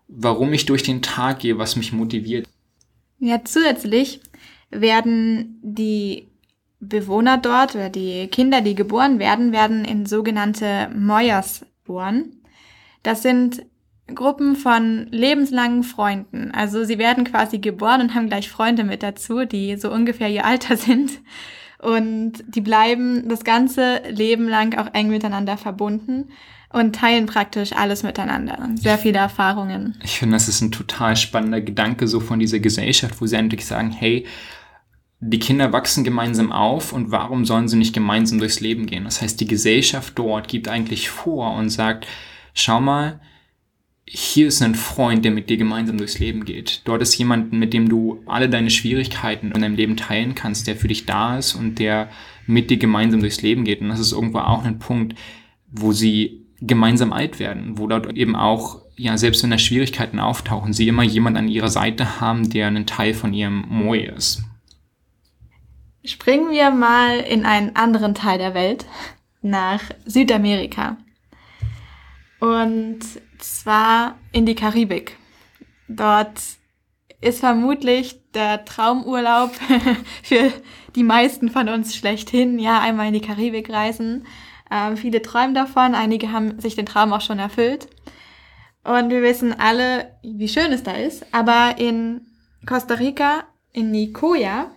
warum 0.06 0.52
ich 0.52 0.66
durch 0.66 0.84
den 0.84 1.02
Tag 1.02 1.40
gehe, 1.40 1.58
was 1.58 1.74
mich 1.74 1.92
motiviert. 1.92 2.46
Ja, 3.18 3.44
zusätzlich 3.44 4.20
werden 4.70 5.58
die 5.62 6.27
Bewohner 6.80 7.38
dort 7.38 7.74
oder 7.74 7.90
die 7.90 8.28
Kinder, 8.28 8.60
die 8.60 8.74
geboren 8.74 9.18
werden, 9.18 9.52
werden 9.52 9.84
in 9.84 10.06
sogenannte 10.06 10.90
Moyas 10.94 11.66
geboren. 11.84 12.36
Das 13.02 13.22
sind 13.22 13.62
Gruppen 14.14 14.56
von 14.56 15.06
lebenslangen 15.10 15.82
Freunden. 15.82 16.50
Also 16.52 16.84
sie 16.84 16.98
werden 16.98 17.24
quasi 17.24 17.58
geboren 17.58 18.00
und 18.00 18.14
haben 18.14 18.28
gleich 18.28 18.48
Freunde 18.48 18.84
mit 18.84 19.02
dazu, 19.02 19.44
die 19.44 19.76
so 19.76 19.92
ungefähr 19.92 20.28
ihr 20.28 20.44
Alter 20.44 20.76
sind. 20.76 21.20
Und 21.80 22.42
die 22.48 22.60
bleiben 22.60 23.28
das 23.28 23.44
ganze 23.44 24.02
Leben 24.08 24.48
lang 24.48 24.76
auch 24.76 24.92
eng 24.94 25.08
miteinander 25.08 25.56
verbunden 25.56 26.30
und 26.70 26.94
teilen 26.94 27.26
praktisch 27.26 27.72
alles 27.72 28.02
miteinander. 28.02 28.58
Sehr 28.74 28.98
viele 28.98 29.18
Erfahrungen. 29.18 29.96
Ich 30.02 30.18
finde, 30.18 30.34
das 30.34 30.48
ist 30.48 30.60
ein 30.60 30.72
total 30.72 31.16
spannender 31.16 31.60
Gedanke 31.60 32.08
so 32.08 32.20
von 32.20 32.38
dieser 32.40 32.58
Gesellschaft, 32.58 33.20
wo 33.20 33.26
sie 33.26 33.36
endlich 33.36 33.64
sagen, 33.64 33.90
hey, 33.90 34.26
die 35.20 35.38
Kinder 35.38 35.72
wachsen 35.72 36.04
gemeinsam 36.04 36.52
auf 36.52 36.92
und 36.92 37.10
warum 37.10 37.44
sollen 37.44 37.68
sie 37.68 37.76
nicht 37.76 37.92
gemeinsam 37.92 38.38
durchs 38.38 38.60
Leben 38.60 38.86
gehen? 38.86 39.04
Das 39.04 39.20
heißt, 39.20 39.40
die 39.40 39.48
Gesellschaft 39.48 40.12
dort 40.16 40.48
gibt 40.48 40.68
eigentlich 40.68 41.10
vor 41.10 41.54
und 41.54 41.70
sagt, 41.70 42.06
schau 42.54 42.80
mal, 42.80 43.20
hier 44.06 44.48
ist 44.48 44.62
ein 44.62 44.74
Freund, 44.74 45.24
der 45.24 45.32
mit 45.32 45.50
dir 45.50 45.56
gemeinsam 45.56 45.98
durchs 45.98 46.18
Leben 46.18 46.44
geht. 46.44 46.82
Dort 46.84 47.02
ist 47.02 47.18
jemand, 47.18 47.52
mit 47.52 47.74
dem 47.74 47.88
du 47.88 48.22
alle 48.26 48.48
deine 48.48 48.70
Schwierigkeiten 48.70 49.52
in 49.52 49.60
deinem 49.60 49.74
Leben 49.74 49.96
teilen 49.96 50.34
kannst, 50.34 50.66
der 50.66 50.76
für 50.76 50.88
dich 50.88 51.04
da 51.04 51.36
ist 51.36 51.54
und 51.54 51.78
der 51.78 52.08
mit 52.46 52.70
dir 52.70 52.78
gemeinsam 52.78 53.20
durchs 53.20 53.42
Leben 53.42 53.64
geht. 53.64 53.80
Und 53.80 53.88
das 53.88 54.00
ist 54.00 54.12
irgendwo 54.12 54.38
auch 54.38 54.64
ein 54.64 54.78
Punkt, 54.78 55.14
wo 55.70 55.92
sie 55.92 56.46
gemeinsam 56.60 57.12
alt 57.12 57.38
werden, 57.38 57.76
wo 57.76 57.86
dort 57.86 58.16
eben 58.16 58.34
auch, 58.34 58.82
ja, 58.96 59.18
selbst 59.18 59.42
wenn 59.42 59.50
da 59.50 59.58
Schwierigkeiten 59.58 60.20
auftauchen, 60.20 60.72
sie 60.72 60.88
immer 60.88 61.02
jemand 61.02 61.36
an 61.36 61.48
ihrer 61.48 61.68
Seite 61.68 62.20
haben, 62.20 62.48
der 62.48 62.68
einen 62.68 62.86
Teil 62.86 63.14
von 63.14 63.34
ihrem 63.34 63.64
Moi 63.68 63.98
ist. 63.98 64.42
Springen 66.10 66.50
wir 66.50 66.70
mal 66.70 67.18
in 67.18 67.44
einen 67.44 67.76
anderen 67.76 68.14
Teil 68.14 68.38
der 68.38 68.54
Welt, 68.54 68.86
nach 69.42 69.82
Südamerika. 70.04 70.96
Und 72.40 73.00
zwar 73.38 74.18
in 74.32 74.46
die 74.46 74.54
Karibik. 74.54 75.16
Dort 75.88 76.40
ist 77.20 77.40
vermutlich 77.40 78.20
der 78.32 78.64
Traumurlaub 78.64 79.52
für 80.22 80.52
die 80.94 81.02
meisten 81.02 81.50
von 81.50 81.68
uns 81.68 81.96
schlechthin. 81.96 82.58
Ja, 82.58 82.80
einmal 82.80 83.08
in 83.08 83.14
die 83.14 83.20
Karibik 83.20 83.70
reisen. 83.70 84.26
Ähm, 84.70 84.96
viele 84.96 85.22
träumen 85.22 85.54
davon, 85.54 85.94
einige 85.94 86.30
haben 86.30 86.60
sich 86.60 86.76
den 86.76 86.86
Traum 86.86 87.12
auch 87.12 87.22
schon 87.22 87.38
erfüllt. 87.38 87.88
Und 88.84 89.10
wir 89.10 89.22
wissen 89.22 89.58
alle, 89.58 90.14
wie 90.22 90.48
schön 90.48 90.72
es 90.72 90.82
da 90.82 90.92
ist. 90.92 91.26
Aber 91.32 91.78
in 91.78 92.26
Costa 92.66 92.94
Rica, 92.94 93.44
in 93.72 93.90
Nicoya, 93.90 94.70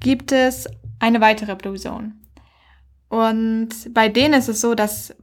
gibt 0.00 0.32
es 0.32 0.68
eine 0.98 1.20
weitere 1.20 1.54
Blue 1.56 1.76
Zone. 1.76 2.12
Und 3.08 3.92
bei 3.94 4.08
denen 4.08 4.34
ist 4.34 4.48
es 4.48 4.60
so, 4.60 4.74
dass 4.74 5.14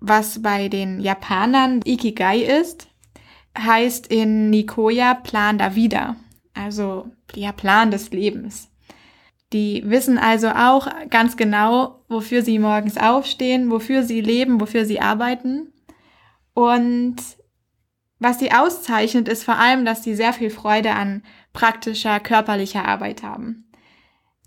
was 0.00 0.42
bei 0.42 0.68
den 0.68 1.00
Japanern 1.00 1.80
Ikigai 1.84 2.38
ist, 2.38 2.88
heißt 3.56 4.08
in 4.08 4.50
Nicoya 4.50 5.14
Plan 5.14 5.58
da 5.58 5.74
wieder. 5.74 6.16
Also 6.54 7.10
ja, 7.34 7.52
Plan 7.52 7.90
des 7.90 8.10
Lebens. 8.10 8.68
Die 9.52 9.82
wissen 9.84 10.18
also 10.18 10.48
auch 10.48 10.88
ganz 11.10 11.36
genau, 11.36 12.02
wofür 12.08 12.42
sie 12.42 12.58
morgens 12.58 12.96
aufstehen, 12.96 13.70
wofür 13.70 14.02
sie 14.02 14.20
leben, 14.20 14.60
wofür 14.60 14.86
sie 14.86 15.00
arbeiten. 15.00 15.72
Und 16.54 17.16
was 18.18 18.38
sie 18.38 18.52
auszeichnet, 18.52 19.28
ist 19.28 19.44
vor 19.44 19.56
allem, 19.56 19.84
dass 19.84 20.02
sie 20.02 20.14
sehr 20.14 20.32
viel 20.32 20.50
Freude 20.50 20.92
an 20.92 21.22
praktischer, 21.52 22.18
körperlicher 22.20 22.86
Arbeit 22.86 23.22
haben. 23.22 23.70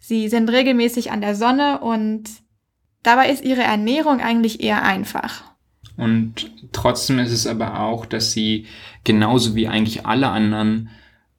Sie 0.08 0.30
sind 0.30 0.52
regelmäßig 0.52 1.12
an 1.12 1.22
der 1.22 1.34
Sonne 1.34 1.80
und 1.80 2.26
dabei 3.02 3.32
ist 3.32 3.44
ihre 3.44 3.64
Ernährung 3.64 4.20
eigentlich 4.20 4.62
eher 4.62 4.84
einfach. 4.84 5.44
Und 5.98 6.52
trotzdem 6.74 7.18
ist 7.18 7.32
es 7.32 7.48
aber 7.48 7.80
auch, 7.80 8.06
dass 8.06 8.32
sie 8.32 8.68
genauso 9.04 9.56
wie 9.56 9.68
eigentlich 9.68 10.06
alle 10.06 10.28
anderen 10.28 10.92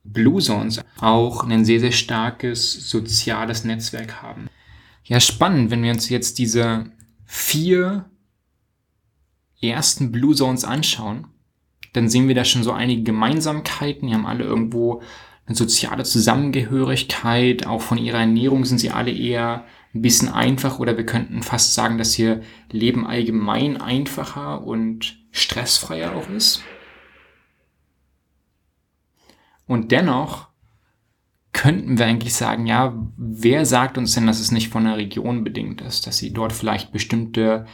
Blue 0.02 0.42
Zones 0.42 0.80
auch 0.98 1.44
ein 1.44 1.64
sehr, 1.64 1.78
sehr 1.78 1.92
starkes 1.92 2.90
soziales 2.90 3.62
Netzwerk 3.62 4.20
haben. 4.20 4.48
Ja, 5.04 5.20
spannend, 5.20 5.70
wenn 5.70 5.84
wir 5.84 5.92
uns 5.92 6.08
jetzt 6.08 6.40
diese 6.40 6.86
vier 7.24 8.06
ersten 9.62 10.10
Blue 10.10 10.34
Zones 10.34 10.64
anschauen, 10.64 11.28
dann 11.92 12.08
sehen 12.08 12.26
wir 12.26 12.34
da 12.34 12.44
schon 12.44 12.64
so 12.64 12.72
einige 12.72 13.04
Gemeinsamkeiten. 13.04 14.08
Die 14.08 14.14
haben 14.14 14.26
alle 14.26 14.42
irgendwo 14.42 15.02
soziale 15.54 16.04
Zusammengehörigkeit. 16.04 17.66
Auch 17.66 17.82
von 17.82 17.98
ihrer 17.98 18.20
Ernährung 18.20 18.64
sind 18.64 18.78
sie 18.78 18.90
alle 18.90 19.12
eher 19.12 19.64
ein 19.94 20.02
bisschen 20.02 20.28
einfach 20.28 20.78
oder 20.78 20.96
wir 20.96 21.06
könnten 21.06 21.42
fast 21.42 21.74
sagen, 21.74 21.98
dass 21.98 22.18
ihr 22.18 22.42
Leben 22.70 23.06
allgemein 23.06 23.80
einfacher 23.80 24.62
und 24.62 25.18
stressfreier 25.30 26.14
auch 26.14 26.28
ist. 26.28 26.62
Und 29.66 29.90
dennoch 29.92 30.48
könnten 31.52 31.98
wir 31.98 32.06
eigentlich 32.06 32.34
sagen, 32.34 32.66
ja, 32.66 32.94
wer 33.16 33.64
sagt 33.64 33.96
uns 33.96 34.14
denn, 34.14 34.26
dass 34.26 34.40
es 34.40 34.52
nicht 34.52 34.68
von 34.68 34.84
der 34.84 34.98
Region 34.98 35.42
bedingt 35.42 35.80
ist, 35.80 36.06
dass 36.06 36.18
sie 36.18 36.32
dort 36.32 36.52
vielleicht 36.52 36.92
bestimmte 36.92 37.66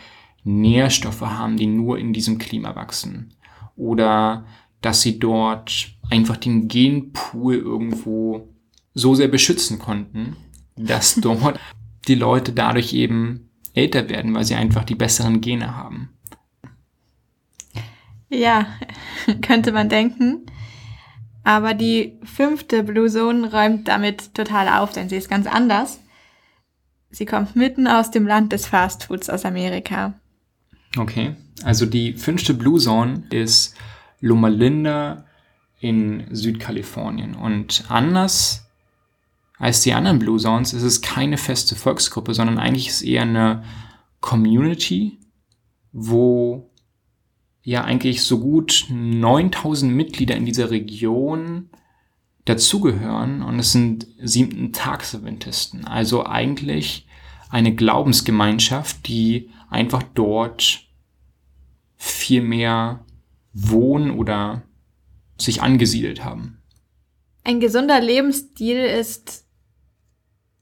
Nährstoffe 0.45 1.23
haben, 1.23 1.57
die 1.57 1.67
nur 1.67 1.99
in 1.99 2.13
diesem 2.13 2.39
Klima 2.39 2.77
wachsen? 2.77 3.35
Oder 3.77 4.47
dass 4.81 5.03
sie 5.03 5.19
dort 5.19 5.92
einfach 6.11 6.37
den 6.37 6.69
Genpool 6.69 7.57
irgendwo 7.57 8.49
so 8.95 9.15
sehr 9.15 9.29
beschützen 9.29 9.79
konnten, 9.79 10.37
dass 10.77 11.15
dort 11.21 11.59
die 12.09 12.15
Leute 12.15 12.53
dadurch 12.53 12.93
eben 12.93 13.51
älter 13.75 14.09
werden, 14.09 14.35
weil 14.35 14.45
sie 14.45 14.55
einfach 14.55 14.85
die 14.85 14.95
besseren 14.95 15.41
Gene 15.41 15.77
haben. 15.77 16.11
Ja, 18.29 18.67
könnte 19.43 19.73
man 19.73 19.89
denken. 19.89 20.47
Aber 21.45 21.75
die 21.75 22.19
fünfte 22.23 22.85
Blue 22.85 23.11
Zone 23.11 23.51
räumt 23.53 23.89
damit 23.89 24.35
total 24.35 24.69
auf, 24.69 24.93
denn 24.93 25.09
sie 25.09 25.17
ist 25.17 25.29
ganz 25.29 25.47
anders. 25.47 26.01
Sie 27.11 27.27
kommt 27.27 27.57
mitten 27.57 27.87
aus 27.87 28.11
dem 28.11 28.27
Land 28.27 28.53
des 28.53 28.67
Fastfoods 28.67 29.29
aus 29.29 29.45
Amerika. 29.45 30.15
Okay, 30.97 31.35
also 31.65 31.85
die 31.85 32.15
fünfte 32.15 32.55
Blue 32.55 32.79
Zone 32.79 33.25
ist 33.31 33.77
Loma 34.21 34.49
Linda 34.49 35.25
in 35.83 36.29
Südkalifornien. 36.31 37.35
Und 37.35 37.85
anders 37.89 38.69
als 39.59 39.81
die 39.81 39.93
anderen 39.93 40.21
Blue 40.21 40.39
Zones 40.39 40.73
ist 40.73 40.85
es 40.85 41.03
keine 41.03 41.37
feste 41.37 41.75
Volksgruppe, 41.75 42.35
sondern 42.35 42.59
eigentlich 42.59 42.87
ist 42.87 42.97
es 42.97 43.03
eher 43.03 43.23
eine 43.23 43.65
Community, 44.21 45.19
wo 45.93 46.71
ja 47.65 47.83
eigentlich 47.83 48.23
so 48.23 48.39
gut 48.39 48.87
9000 48.91 49.93
Mitglieder 49.93 50.37
in 50.37 50.47
dieser 50.47 50.71
Region 50.71 51.69
dazugehören 52.45 53.43
und 53.43 53.59
es 53.59 53.73
sind 53.73 54.07
siebten 54.23 54.73
Tagsadventisten. 54.73 55.85
Also 55.85 56.27
eigentlich 56.27 57.09
eine 57.51 57.75
Glaubensgemeinschaft, 57.75 59.09
die 59.09 59.51
einfach 59.69 60.05
dort 60.15 60.87
viel 61.97 62.43
mehr 62.43 63.05
wohnen 63.53 64.13
oder 64.13 64.63
sich 65.39 65.63
angesiedelt 65.63 66.25
haben. 66.25 66.63
Ein 67.45 67.61
gesunder 67.61 68.01
Lebensstil 68.01 68.79
ist 68.79 69.47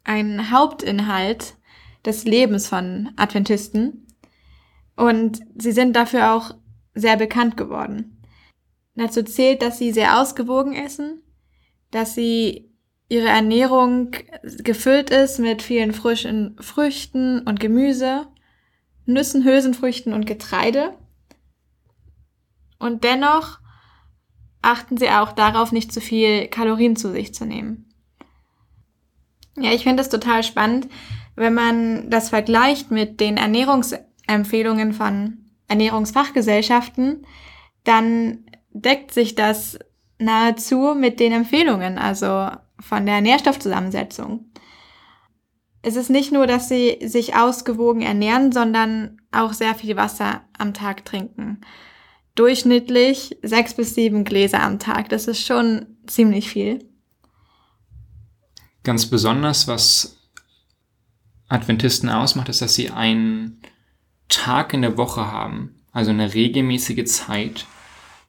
ein 0.04 0.50
Hauptinhalt 0.50 1.56
des 2.04 2.24
Lebens 2.24 2.66
von 2.68 3.10
Adventisten 3.16 4.06
und 4.96 5.40
sie 5.56 5.72
sind 5.72 5.94
dafür 5.94 6.32
auch 6.34 6.54
sehr 6.94 7.16
bekannt 7.16 7.56
geworden. 7.56 8.22
Dazu 8.94 9.22
zählt, 9.22 9.62
dass 9.62 9.78
sie 9.78 9.92
sehr 9.92 10.20
ausgewogen 10.20 10.74
essen, 10.74 11.22
dass 11.90 12.14
sie 12.14 12.70
ihre 13.08 13.28
Ernährung 13.28 14.12
gefüllt 14.42 15.10
ist 15.10 15.38
mit 15.38 15.62
vielen 15.62 15.92
frischen 15.92 16.56
Früchten 16.60 17.40
und 17.40 17.60
Gemüse, 17.60 18.26
Nüssen, 19.06 19.44
Hülsenfrüchten 19.44 20.12
und 20.12 20.26
Getreide. 20.26 20.94
Und 22.78 23.04
dennoch 23.04 23.59
achten 24.62 24.96
sie 24.96 25.10
auch 25.10 25.32
darauf, 25.32 25.72
nicht 25.72 25.92
zu 25.92 26.00
viel 26.00 26.48
Kalorien 26.48 26.96
zu 26.96 27.10
sich 27.10 27.34
zu 27.34 27.44
nehmen. 27.44 27.88
Ja, 29.56 29.72
ich 29.72 29.84
finde 29.84 30.02
es 30.02 30.08
total 30.08 30.42
spannend, 30.42 30.88
wenn 31.36 31.54
man 31.54 32.10
das 32.10 32.28
vergleicht 32.28 32.90
mit 32.90 33.20
den 33.20 33.36
Ernährungsempfehlungen 33.36 34.92
von 34.92 35.50
Ernährungsfachgesellschaften, 35.68 37.26
dann 37.84 38.44
deckt 38.72 39.12
sich 39.12 39.34
das 39.34 39.78
nahezu 40.18 40.94
mit 40.94 41.18
den 41.20 41.32
Empfehlungen, 41.32 41.98
also 41.98 42.50
von 42.78 43.06
der 43.06 43.20
Nährstoffzusammensetzung. 43.20 44.50
Es 45.82 45.96
ist 45.96 46.10
nicht 46.10 46.30
nur, 46.30 46.46
dass 46.46 46.68
sie 46.68 46.98
sich 47.02 47.36
ausgewogen 47.36 48.02
ernähren, 48.02 48.52
sondern 48.52 49.22
auch 49.32 49.52
sehr 49.54 49.74
viel 49.74 49.96
Wasser 49.96 50.42
am 50.58 50.74
Tag 50.74 51.04
trinken. 51.04 51.62
Durchschnittlich 52.34 53.36
sechs 53.42 53.74
bis 53.74 53.94
sieben 53.94 54.24
Gläser 54.24 54.62
am 54.62 54.78
Tag. 54.78 55.08
Das 55.08 55.26
ist 55.26 55.44
schon 55.44 55.86
ziemlich 56.06 56.48
viel. 56.48 56.84
Ganz 58.82 59.06
besonders, 59.06 59.68
was 59.68 60.18
Adventisten 61.48 62.08
ausmacht, 62.08 62.48
ist, 62.48 62.62
dass 62.62 62.74
sie 62.74 62.90
einen 62.90 63.60
Tag 64.28 64.72
in 64.72 64.82
der 64.82 64.96
Woche 64.96 65.26
haben, 65.26 65.74
also 65.92 66.10
eine 66.10 66.32
regelmäßige 66.32 67.04
Zeit, 67.04 67.66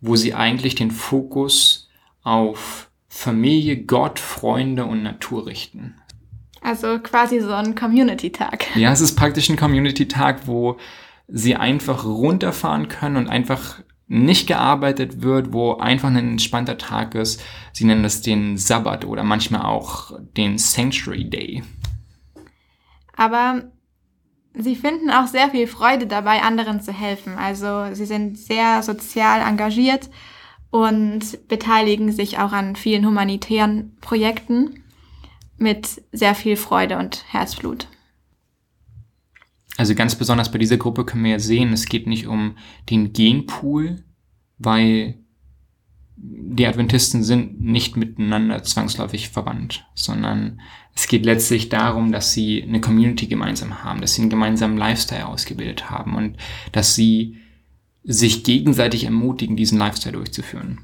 wo 0.02 0.16
sie 0.16 0.34
eigentlich 0.34 0.76
den 0.76 0.92
Fokus 0.92 1.90
auf 2.24 2.90
Familie, 3.08 3.78
Gott, 3.78 4.20
Freunde 4.20 4.86
und 4.86 5.04
Natur 5.04 5.46
richten. 5.46 5.96
Also 6.62 7.00
quasi 7.00 7.40
so 7.40 7.54
ein 7.54 7.76
Community-Tag. 7.76 8.76
Ja, 8.76 8.92
es 8.92 9.02
ist 9.02 9.16
praktisch 9.16 9.50
ein 9.50 9.58
Community-Tag, 9.58 10.48
wo 10.48 10.78
sie 11.28 11.56
einfach 11.56 12.06
runterfahren 12.06 12.88
können 12.88 13.18
und 13.18 13.28
einfach 13.28 13.82
nicht 14.12 14.46
gearbeitet 14.46 15.22
wird, 15.22 15.54
wo 15.54 15.76
einfach 15.76 16.10
ein 16.10 16.18
entspannter 16.18 16.78
Tag 16.78 17.16
ist. 17.16 17.42
Sie 17.72 17.86
nennen 17.86 18.04
das 18.04 18.22
den 18.22 18.58
Sabbat 18.58 19.06
oder 19.06 19.24
manchmal 19.24 19.62
auch 19.62 20.20
den 20.36 20.58
Sanctuary 20.58 21.30
Day. 21.30 21.64
Aber 23.16 23.72
sie 24.54 24.76
finden 24.76 25.12
auch 25.12 25.28
sehr 25.28 25.50
viel 25.50 25.66
Freude 25.66 26.08
dabei, 26.08 26.42
anderen 26.42 26.82
zu 26.82 26.92
helfen. 26.92 27.38
Also 27.38 27.94
sie 27.94 28.06
sind 28.06 28.38
sehr 28.38 28.84
sozial 28.84 29.48
engagiert 29.48 30.10
und 30.72 31.48
beteiligen 31.48 32.12
sich 32.12 32.38
auch 32.38 32.52
an 32.52 32.76
vielen 32.76 33.06
humanitären 33.06 33.96
Projekten 34.02 34.84
mit 35.56 36.02
sehr 36.12 36.36
viel 36.36 36.58
Freude 36.58 36.98
und 36.98 37.24
Herzblut. 37.32 37.88
Also 39.82 39.96
ganz 39.96 40.14
besonders 40.14 40.52
bei 40.52 40.60
dieser 40.60 40.78
Gruppe 40.78 41.06
können 41.06 41.24
wir 41.24 41.32
ja 41.32 41.40
sehen, 41.40 41.74
es 41.74 41.88
geht 41.88 42.06
nicht 42.06 42.28
um 42.28 42.56
den 42.92 43.14
Genpool, 43.14 44.04
weil 44.60 45.18
die 46.16 46.68
Adventisten 46.68 47.24
sind 47.24 47.60
nicht 47.60 47.98
miteinander 47.98 48.62
zwangsläufig 48.62 49.30
verwandt, 49.30 49.88
sondern 49.96 50.62
es 50.94 51.08
geht 51.08 51.26
letztlich 51.26 51.70
darum, 51.70 52.12
dass 52.12 52.32
sie 52.32 52.62
eine 52.62 52.80
Community 52.80 53.26
gemeinsam 53.26 53.84
haben, 53.84 54.02
dass 54.02 54.14
sie 54.14 54.22
einen 54.22 54.30
gemeinsamen 54.30 54.78
Lifestyle 54.78 55.26
ausgebildet 55.26 55.90
haben 55.90 56.14
und 56.14 56.38
dass 56.74 56.94
sie 56.94 57.38
sich 58.04 58.44
gegenseitig 58.44 59.06
ermutigen, 59.06 59.56
diesen 59.56 59.80
Lifestyle 59.80 60.14
durchzuführen. 60.16 60.82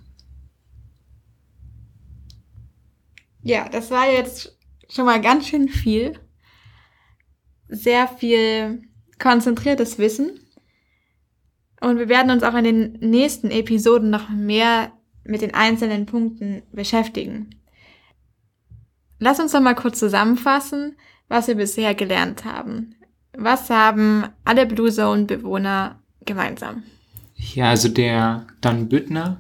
Ja, 3.44 3.70
das 3.70 3.92
war 3.92 4.12
jetzt 4.12 4.58
schon 4.90 5.06
mal 5.06 5.22
ganz 5.22 5.48
schön 5.48 5.70
viel. 5.70 6.20
Sehr 7.70 8.08
viel 8.08 8.82
konzentriertes 9.20 9.98
Wissen. 9.98 10.40
Und 11.82 12.00
wir 12.00 12.10
werden 12.10 12.32
uns 12.32 12.44
auch 12.44 12.56
in 12.56 12.64
den 12.64 12.94
nächsten 13.00 13.52
Episoden 13.52 14.10
noch 14.10 14.30
mehr 14.30 14.92
mit 15.24 15.42
den 15.42 15.54
einzelnen 15.54 16.06
Punkten 16.06 16.64
beschäftigen. 16.72 17.50
Lass 19.20 19.40
uns 19.40 19.52
doch 19.52 19.62
mal 19.62 19.76
kurz 19.76 20.00
zusammenfassen, 20.00 20.96
was 21.28 21.48
wir 21.48 21.56
bisher 21.56 21.96
gelernt 21.96 22.46
haben. 22.46 22.96
Was 23.36 23.70
haben 23.70 24.26
alle 24.46 24.66
Blue 24.66 24.92
Zone 24.92 25.26
Bewohner 25.26 26.02
gemeinsam? 26.26 26.84
Ja, 27.36 27.70
also 27.70 27.90
der 27.90 28.48
Dan 28.62 28.90
Büttner, 28.90 29.40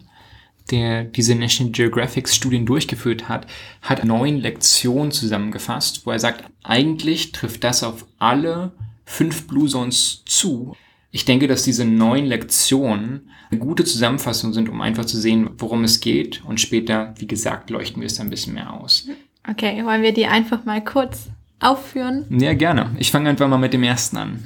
der 0.71 1.03
diese 1.03 1.35
National 1.35 1.71
Geographic 1.71 2.29
Studien 2.29 2.65
durchgeführt 2.65 3.29
hat, 3.29 3.47
hat 3.81 4.05
neun 4.05 4.37
Lektionen 4.37 5.11
zusammengefasst, 5.11 6.05
wo 6.05 6.11
er 6.11 6.19
sagt, 6.19 6.43
eigentlich 6.63 7.31
trifft 7.31 7.63
das 7.63 7.83
auf 7.83 8.05
alle 8.19 8.71
fünf 9.05 9.47
Blue 9.47 9.67
Zones 9.67 10.23
zu. 10.25 10.75
Ich 11.11 11.25
denke, 11.25 11.47
dass 11.47 11.63
diese 11.63 11.85
neun 11.85 12.25
Lektionen 12.25 13.29
eine 13.49 13.59
gute 13.59 13.85
Zusammenfassung 13.85 14.53
sind, 14.53 14.69
um 14.69 14.81
einfach 14.81 15.05
zu 15.05 15.17
sehen, 15.17 15.49
worum 15.57 15.83
es 15.83 16.01
geht. 16.01 16.43
Und 16.45 16.59
später, 16.59 17.13
wie 17.17 17.27
gesagt, 17.27 17.69
leuchten 17.69 18.01
wir 18.01 18.07
es 18.07 18.19
ein 18.19 18.29
bisschen 18.29 18.53
mehr 18.53 18.73
aus. 18.73 19.07
Okay, 19.49 19.83
wollen 19.85 20.01
wir 20.01 20.13
die 20.13 20.27
einfach 20.27 20.65
mal 20.65 20.83
kurz 20.83 21.29
aufführen? 21.59 22.25
Ja, 22.29 22.53
gerne. 22.53 22.95
Ich 22.99 23.11
fange 23.11 23.29
einfach 23.29 23.47
mal 23.47 23.57
mit 23.57 23.73
dem 23.73 23.83
ersten 23.83 24.17
an. 24.17 24.43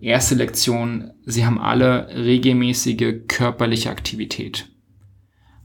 Erste 0.00 0.34
Lektion, 0.34 1.12
Sie 1.24 1.46
haben 1.46 1.58
alle 1.58 2.08
regelmäßige 2.14 3.26
körperliche 3.28 3.90
Aktivität. 3.90 4.68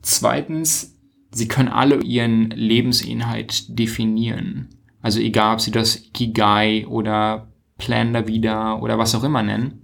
Zweitens, 0.02 0.96
Sie 1.32 1.48
können 1.48 1.70
alle 1.70 2.02
Ihren 2.02 2.50
Lebensinhalt 2.50 3.78
definieren. 3.78 4.70
Also 5.02 5.20
egal, 5.20 5.56
ob 5.56 5.62
Sie 5.62 5.72
das 5.72 5.96
Ikigai 5.96 6.88
oder 6.88 7.52
Plan 7.78 8.14
da 8.14 8.28
Vida 8.28 8.78
oder 8.80 8.98
was 8.98 9.16
auch 9.16 9.24
immer 9.24 9.44
nennen. 9.44 9.82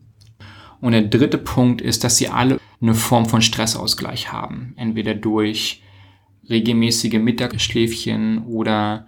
Und 0.82 0.92
der 0.92 1.04
dritte 1.04 1.38
Punkt 1.38 1.82
ist, 1.82 2.04
dass 2.04 2.18
Sie 2.18 2.28
alle 2.28 2.60
eine 2.82 2.94
Form 2.94 3.26
von 3.26 3.42
Stressausgleich 3.42 4.32
haben. 4.32 4.74
Entweder 4.76 5.16
durch 5.16 5.82
regelmäßige 6.50 7.14
Mittagsschläfchen 7.14 8.46
oder 8.46 9.08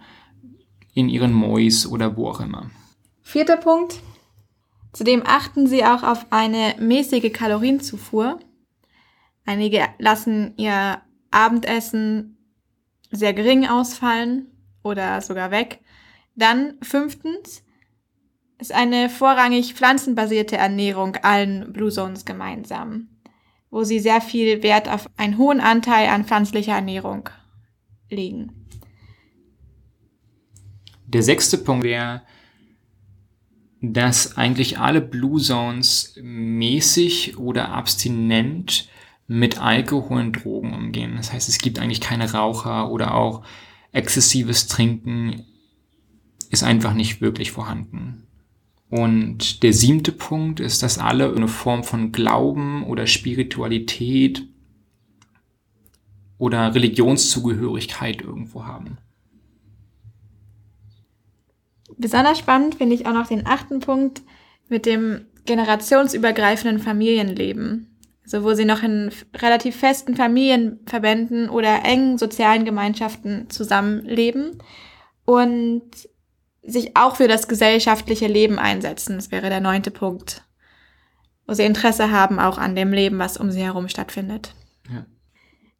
in 0.94 1.08
ihren 1.08 1.32
Mois 1.32 1.86
oder 1.86 2.16
wo 2.16 2.28
auch 2.28 2.40
immer. 2.40 2.70
Vierter 3.22 3.56
Punkt. 3.56 4.00
Zudem 4.92 5.22
achten 5.24 5.66
Sie 5.66 5.84
auch 5.84 6.02
auf 6.02 6.26
eine 6.30 6.74
mäßige 6.80 7.32
Kalorienzufuhr. 7.32 8.40
Einige 9.48 9.86
lassen 9.98 10.52
ihr 10.56 11.00
Abendessen 11.30 12.36
sehr 13.10 13.32
gering 13.32 13.66
ausfallen 13.66 14.46
oder 14.82 15.20
sogar 15.20 15.50
weg. 15.50 15.80
Dann 16.34 16.74
fünftens 16.82 17.62
ist 18.58 18.72
eine 18.72 19.08
vorrangig 19.08 19.74
pflanzenbasierte 19.74 20.56
Ernährung 20.56 21.16
allen 21.16 21.72
Blue 21.72 21.90
Zones 21.90 22.24
gemeinsam 22.24 23.08
wo 23.70 23.84
sie 23.84 23.98
sehr 23.98 24.20
viel 24.20 24.62
Wert 24.62 24.88
auf 24.88 25.08
einen 25.16 25.38
hohen 25.38 25.60
Anteil 25.60 26.08
an 26.08 26.24
pflanzlicher 26.24 26.72
Ernährung 26.72 27.28
legen. 28.10 28.66
Der 31.06 31.22
sechste 31.22 31.58
Punkt 31.58 31.84
wäre, 31.84 32.22
dass 33.80 34.36
eigentlich 34.36 34.78
alle 34.78 35.00
Blue 35.00 35.40
Zones 35.40 36.18
mäßig 36.20 37.38
oder 37.38 37.70
abstinent 37.70 38.88
mit 39.28 39.60
Alkohol 39.60 40.20
und 40.20 40.32
Drogen 40.32 40.74
umgehen. 40.74 41.14
Das 41.16 41.32
heißt, 41.32 41.48
es 41.48 41.58
gibt 41.58 41.78
eigentlich 41.78 42.00
keine 42.00 42.32
Raucher 42.32 42.90
oder 42.90 43.14
auch 43.14 43.44
exzessives 43.92 44.66
Trinken 44.66 45.44
ist 46.50 46.64
einfach 46.64 46.94
nicht 46.94 47.20
wirklich 47.20 47.52
vorhanden. 47.52 48.26
Und 48.90 49.62
der 49.62 49.74
siebte 49.74 50.12
Punkt 50.12 50.60
ist, 50.60 50.82
dass 50.82 50.98
alle 50.98 51.34
eine 51.34 51.46
Form 51.46 51.84
von 51.84 52.10
Glauben 52.10 52.84
oder 52.84 53.06
Spiritualität 53.06 54.48
oder 56.38 56.74
Religionszugehörigkeit 56.74 58.22
irgendwo 58.22 58.64
haben. 58.64 58.96
Besonders 61.98 62.38
spannend 62.38 62.76
finde 62.76 62.94
ich 62.94 63.06
auch 63.06 63.12
noch 63.12 63.26
den 63.26 63.46
achten 63.46 63.80
Punkt 63.80 64.22
mit 64.70 64.86
dem 64.86 65.26
generationsübergreifenden 65.44 66.78
Familienleben. 66.78 67.87
Also 68.30 68.44
wo 68.44 68.52
sie 68.52 68.66
noch 68.66 68.82
in 68.82 69.10
relativ 69.36 69.76
festen 69.76 70.14
Familienverbänden 70.14 71.48
oder 71.48 71.82
engen 71.86 72.18
sozialen 72.18 72.66
Gemeinschaften 72.66 73.48
zusammenleben 73.48 74.62
und 75.24 75.90
sich 76.62 76.94
auch 76.94 77.16
für 77.16 77.26
das 77.26 77.48
gesellschaftliche 77.48 78.26
Leben 78.26 78.58
einsetzen. 78.58 79.16
Das 79.16 79.30
wäre 79.30 79.48
der 79.48 79.62
neunte 79.62 79.90
Punkt. 79.90 80.44
Wo 81.46 81.54
sie 81.54 81.64
Interesse 81.64 82.10
haben 82.10 82.38
auch 82.38 82.58
an 82.58 82.76
dem 82.76 82.92
Leben, 82.92 83.18
was 83.18 83.38
um 83.38 83.50
sie 83.50 83.62
herum 83.62 83.88
stattfindet. 83.88 84.54
Ja. 84.92 85.06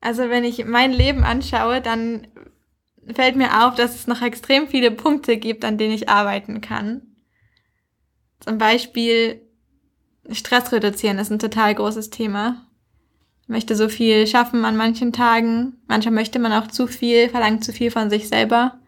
Also 0.01 0.31
wenn 0.31 0.45
ich 0.45 0.65
mein 0.65 0.93
Leben 0.93 1.25
anschaue, 1.25 1.83
dann 1.83 2.29
fällt 3.15 3.37
mir 3.37 3.67
auf, 3.67 3.75
dass 3.75 3.95
es 3.95 4.07
noch 4.07 4.23
extrem 4.23 4.69
viele 4.69 4.91
Punkte 4.91 5.37
gibt, 5.37 5.67
an 5.67 5.77
denen 5.77 5.93
ich 5.93 6.09
arbeiten 6.09 6.63
kann. 6.63 7.03
Zum 8.41 8.57
Beispiel 8.57 9.43
Stress 10.33 10.73
reduzieren 10.73 11.19
ist 11.19 11.31
ein 11.31 11.39
total 11.39 11.75
großes 11.75 12.11
Thema. 12.11 12.67
Ich 13.43 13.49
möchte 13.49 13.77
so 13.77 13.89
viel 13.89 14.27
schaffen 14.27 14.65
an 14.65 14.77
manchen 14.77 15.13
Tagen. 15.13 15.75
Manchmal 15.87 16.15
möchte 16.15 16.39
man 16.39 16.53
auch 16.53 16.69
zu 16.69 16.87
viel, 16.87 17.29
verlangt 17.31 17.65
zu 17.65 17.73
viel 17.73 17.91
von 17.91 18.11
sich 18.11 18.29
selber. 18.29 18.79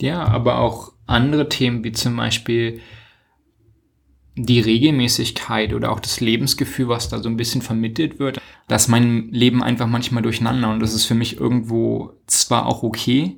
Ja, 0.00 0.24
aber 0.24 0.58
auch 0.58 0.92
andere 1.06 1.48
Themen 1.48 1.82
wie 1.84 1.92
zum 1.92 2.16
Beispiel 2.16 2.80
die 4.34 4.60
Regelmäßigkeit 4.60 5.74
oder 5.74 5.92
auch 5.92 6.00
das 6.00 6.20
Lebensgefühl, 6.20 6.88
was 6.88 7.08
da 7.08 7.18
so 7.18 7.28
ein 7.28 7.36
bisschen 7.36 7.60
vermittelt 7.60 8.18
wird, 8.18 8.40
dass 8.66 8.88
mein 8.88 9.28
Leben 9.30 9.62
einfach 9.62 9.86
manchmal 9.86 10.22
durcheinander 10.22 10.70
und 10.70 10.80
das 10.80 10.94
ist 10.94 11.04
für 11.04 11.14
mich 11.14 11.38
irgendwo 11.38 12.14
zwar 12.26 12.66
auch 12.66 12.82
okay, 12.82 13.36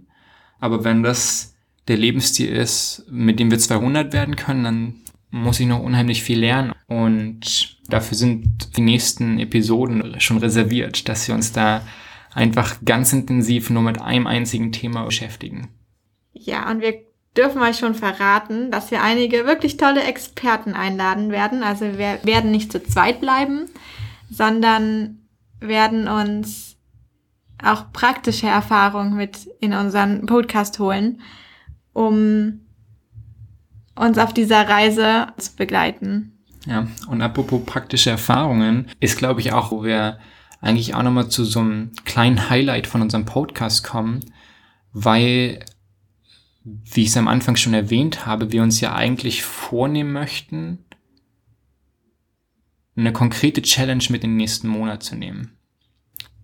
aber 0.61 0.85
wenn 0.85 1.03
das 1.03 1.57
der 1.89 1.97
Lebensstil 1.97 2.49
ist, 2.49 3.05
mit 3.11 3.41
dem 3.41 3.51
wir 3.51 3.59
200 3.59 4.13
werden 4.13 4.37
können, 4.37 4.65
dann 4.65 4.95
muss 5.35 5.59
ich 5.59 5.67
noch 5.67 5.81
unheimlich 5.81 6.23
viel 6.23 6.39
lernen 6.39 6.73
und 6.87 7.77
dafür 7.89 8.17
sind 8.17 8.77
die 8.77 8.83
nächsten 8.83 9.41
Episoden 9.41 10.21
schon 10.21 10.39
reserviert, 10.39 11.09
dass 11.09 11.27
wir 11.27 11.35
uns 11.35 11.51
da 11.51 11.85
einfach 12.33 12.77
ganz 12.85 13.13
intensiv 13.13 13.69
nur 13.69 13.83
mit 13.83 14.01
einem 14.01 14.29
einzigen 14.29 14.71
Thema 14.71 15.05
beschäftigen. 15.05 15.71
Ja, 16.33 16.71
und 16.71 16.83
wir 16.83 17.01
dürfen 17.37 17.61
euch 17.63 17.79
schon 17.79 17.97
verraten, 17.97 18.71
dass 18.71 18.93
wir 18.93 19.03
einige 19.03 19.45
wirklich 19.45 19.77
tolle 19.77 20.05
Experten 20.05 20.75
einladen 20.75 21.33
werden. 21.33 21.65
Also 21.65 21.99
wir 21.99 22.21
werden 22.23 22.53
nicht 22.53 22.71
zu 22.71 22.81
zweit 22.81 23.21
bleiben, 23.21 23.67
sondern 24.31 25.19
werden 25.59 26.07
uns 26.07 26.77
auch 27.61 27.93
praktische 27.93 28.47
Erfahrungen 28.47 29.17
mit 29.17 29.49
in 29.59 29.73
unseren 29.73 30.27
Podcast 30.27 30.79
holen, 30.79 31.21
um 31.93 32.61
uns 33.95 34.19
auf 34.19 34.35
dieser 34.35 34.69
Reise 34.69 35.29
zu 35.37 35.57
begleiten. 35.57 36.33
Ja, 36.67 36.87
und 37.09 37.21
apropos 37.21 37.65
praktische 37.65 38.11
Erfahrungen, 38.11 38.89
ist 39.01 39.19
glaube 39.19 39.41
ich 39.41 39.53
auch, 39.53 39.71
wo 39.71 39.85
wir 39.85 40.19
eigentlich 40.61 40.95
auch 40.95 41.03
nochmal 41.03 41.29
zu 41.29 41.45
so 41.45 41.61
einem 41.61 41.93
kleinen 42.05 42.49
Highlight 42.49 42.87
von 42.87 43.03
unserem 43.03 43.27
Podcast 43.27 43.85
kommen, 43.85 44.21
weil 44.93 45.61
wie 46.65 47.03
ich 47.03 47.09
es 47.09 47.17
am 47.17 47.29
Anfang 47.29 47.57
schon 47.57 47.75
erwähnt 47.75 48.25
habe, 48.25 48.51
wir 48.53 48.63
uns 48.63 48.81
ja 48.81 48.95
eigentlich 48.95 49.43
vornehmen 49.43 50.13
möchten, 50.13 50.79
eine 52.97 53.13
konkrete 53.13 53.61
Challenge 53.61 54.05
mit 54.09 54.25
in 54.25 54.31
den 54.31 54.37
nächsten 54.37 54.69
Monat 54.69 55.03
zu 55.03 55.17
nehmen. 55.17 55.59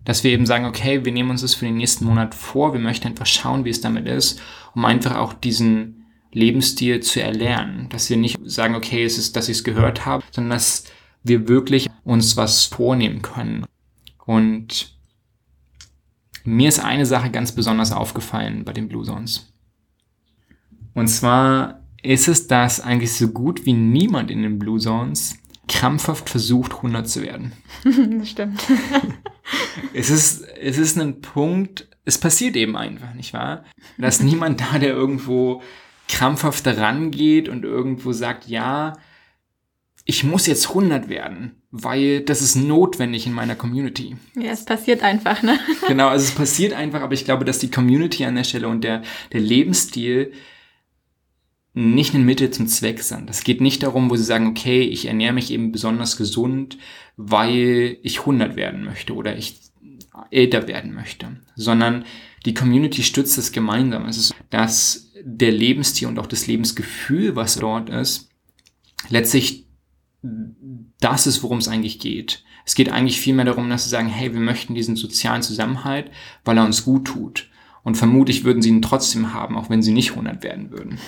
Dass 0.05 0.23
wir 0.23 0.31
eben 0.31 0.45
sagen, 0.45 0.65
okay, 0.65 1.05
wir 1.05 1.11
nehmen 1.11 1.31
uns 1.31 1.41
das 1.41 1.55
für 1.55 1.65
den 1.65 1.77
nächsten 1.77 2.05
Monat 2.05 2.35
vor, 2.35 2.73
wir 2.73 2.79
möchten 2.79 3.07
einfach 3.07 3.25
schauen, 3.25 3.65
wie 3.65 3.69
es 3.69 3.81
damit 3.81 4.07
ist, 4.07 4.39
um 4.75 4.85
einfach 4.85 5.15
auch 5.15 5.33
diesen 5.33 6.00
Lebensstil 6.31 7.01
zu 7.01 7.21
erlernen. 7.21 7.89
Dass 7.89 8.09
wir 8.09 8.17
nicht 8.17 8.39
sagen, 8.45 8.75
okay, 8.75 9.03
es 9.03 9.17
ist, 9.17 9.35
dass 9.35 9.49
ich 9.49 9.57
es 9.57 9.63
gehört 9.63 10.05
habe, 10.05 10.23
sondern 10.31 10.51
dass 10.51 10.85
wir 11.23 11.47
wirklich 11.47 11.89
uns 12.03 12.37
was 12.37 12.65
vornehmen 12.65 13.21
können. 13.21 13.65
Und 14.25 14.95
mir 16.43 16.69
ist 16.69 16.79
eine 16.79 17.05
Sache 17.05 17.29
ganz 17.29 17.51
besonders 17.51 17.91
aufgefallen 17.91 18.63
bei 18.65 18.73
den 18.73 18.87
Blue 18.87 19.03
Zones. 19.03 19.51
Und 20.93 21.07
zwar 21.07 21.81
ist 22.01 22.27
es, 22.27 22.47
dass 22.47 22.79
eigentlich 22.79 23.13
so 23.13 23.29
gut 23.29 23.65
wie 23.65 23.73
niemand 23.73 24.31
in 24.31 24.41
den 24.41 24.59
Blue 24.59 24.79
Zones 24.79 25.37
krampfhaft 25.67 26.29
versucht, 26.29 26.73
100 26.75 27.07
zu 27.07 27.21
werden. 27.21 27.53
das 28.19 28.29
stimmt. 28.29 28.63
es 29.93 30.09
ist, 30.09 30.41
es 30.41 30.77
ist 30.77 30.97
ein 30.97 31.21
Punkt, 31.21 31.87
es 32.03 32.17
passiert 32.17 32.55
eben 32.55 32.75
einfach, 32.75 33.13
nicht 33.13 33.33
wahr? 33.33 33.63
Da 33.97 34.07
ist 34.07 34.23
niemand 34.23 34.59
da, 34.59 34.79
der 34.79 34.89
irgendwo 34.89 35.61
krampfhaft 36.11 36.65
daran 36.65 37.09
geht 37.09 37.47
und 37.47 37.63
irgendwo 37.63 38.11
sagt, 38.11 38.47
ja, 38.47 38.93
ich 40.03 40.23
muss 40.23 40.45
jetzt 40.45 40.69
100 40.69 41.09
werden, 41.09 41.61
weil 41.71 42.21
das 42.21 42.41
ist 42.41 42.55
notwendig 42.55 43.27
in 43.27 43.33
meiner 43.33 43.55
Community. 43.55 44.17
Ja, 44.35 44.51
es 44.51 44.65
passiert 44.65 45.03
einfach, 45.03 45.41
ne? 45.41 45.57
genau, 45.87 46.09
also 46.09 46.25
es 46.25 46.35
passiert 46.35 46.73
einfach, 46.73 47.01
aber 47.01 47.13
ich 47.13 47.23
glaube, 47.23 47.45
dass 47.45 47.59
die 47.59 47.71
Community 47.71 48.25
an 48.25 48.35
der 48.35 48.43
Stelle 48.43 48.67
und 48.67 48.83
der, 48.83 49.03
der 49.31 49.39
Lebensstil 49.39 50.33
nicht 51.73 52.13
ein 52.13 52.25
Mittel 52.25 52.51
zum 52.51 52.67
Zweck 52.67 53.01
sind. 53.01 53.29
Es 53.29 53.45
geht 53.45 53.61
nicht 53.61 53.83
darum, 53.83 54.09
wo 54.09 54.17
sie 54.17 54.25
sagen, 54.25 54.47
okay, 54.47 54.81
ich 54.81 55.05
ernähre 55.05 55.33
mich 55.33 55.51
eben 55.51 55.71
besonders 55.71 56.17
gesund, 56.17 56.77
weil 57.15 57.97
ich 58.03 58.19
100 58.19 58.57
werden 58.57 58.83
möchte 58.83 59.13
oder 59.13 59.37
ich 59.37 59.61
älter 60.29 60.67
werden 60.67 60.93
möchte, 60.93 61.37
sondern 61.55 62.03
die 62.45 62.53
Community 62.53 63.03
stützt 63.03 63.37
es 63.37 63.53
gemeinsam. 63.53 64.05
Es 64.07 64.17
ist, 64.17 64.35
dass 64.49 65.10
der 65.23 65.51
Lebensstil 65.51 66.07
und 66.07 66.19
auch 66.19 66.27
das 66.27 66.47
Lebensgefühl, 66.47 67.35
was 67.35 67.55
dort 67.55 67.89
ist, 67.89 68.29
letztlich 69.09 69.67
das 70.99 71.27
ist, 71.27 71.41
worum 71.43 71.57
es 71.57 71.67
eigentlich 71.67 71.99
geht. 71.99 72.43
Es 72.65 72.75
geht 72.75 72.91
eigentlich 72.91 73.19
vielmehr 73.19 73.45
darum, 73.45 73.69
dass 73.69 73.85
sie 73.85 73.89
sagen, 73.89 74.07
hey, 74.07 74.33
wir 74.33 74.39
möchten 74.39 74.75
diesen 74.75 74.95
sozialen 74.95 75.41
Zusammenhalt, 75.41 76.11
weil 76.45 76.57
er 76.57 76.65
uns 76.65 76.85
gut 76.85 77.05
tut. 77.05 77.49
Und 77.83 77.95
vermutlich 77.95 78.43
würden 78.43 78.61
sie 78.61 78.69
ihn 78.69 78.83
trotzdem 78.83 79.33
haben, 79.33 79.57
auch 79.57 79.69
wenn 79.69 79.81
sie 79.81 79.91
nicht 79.91 80.11
100 80.11 80.43
werden 80.43 80.69
würden. 80.69 80.99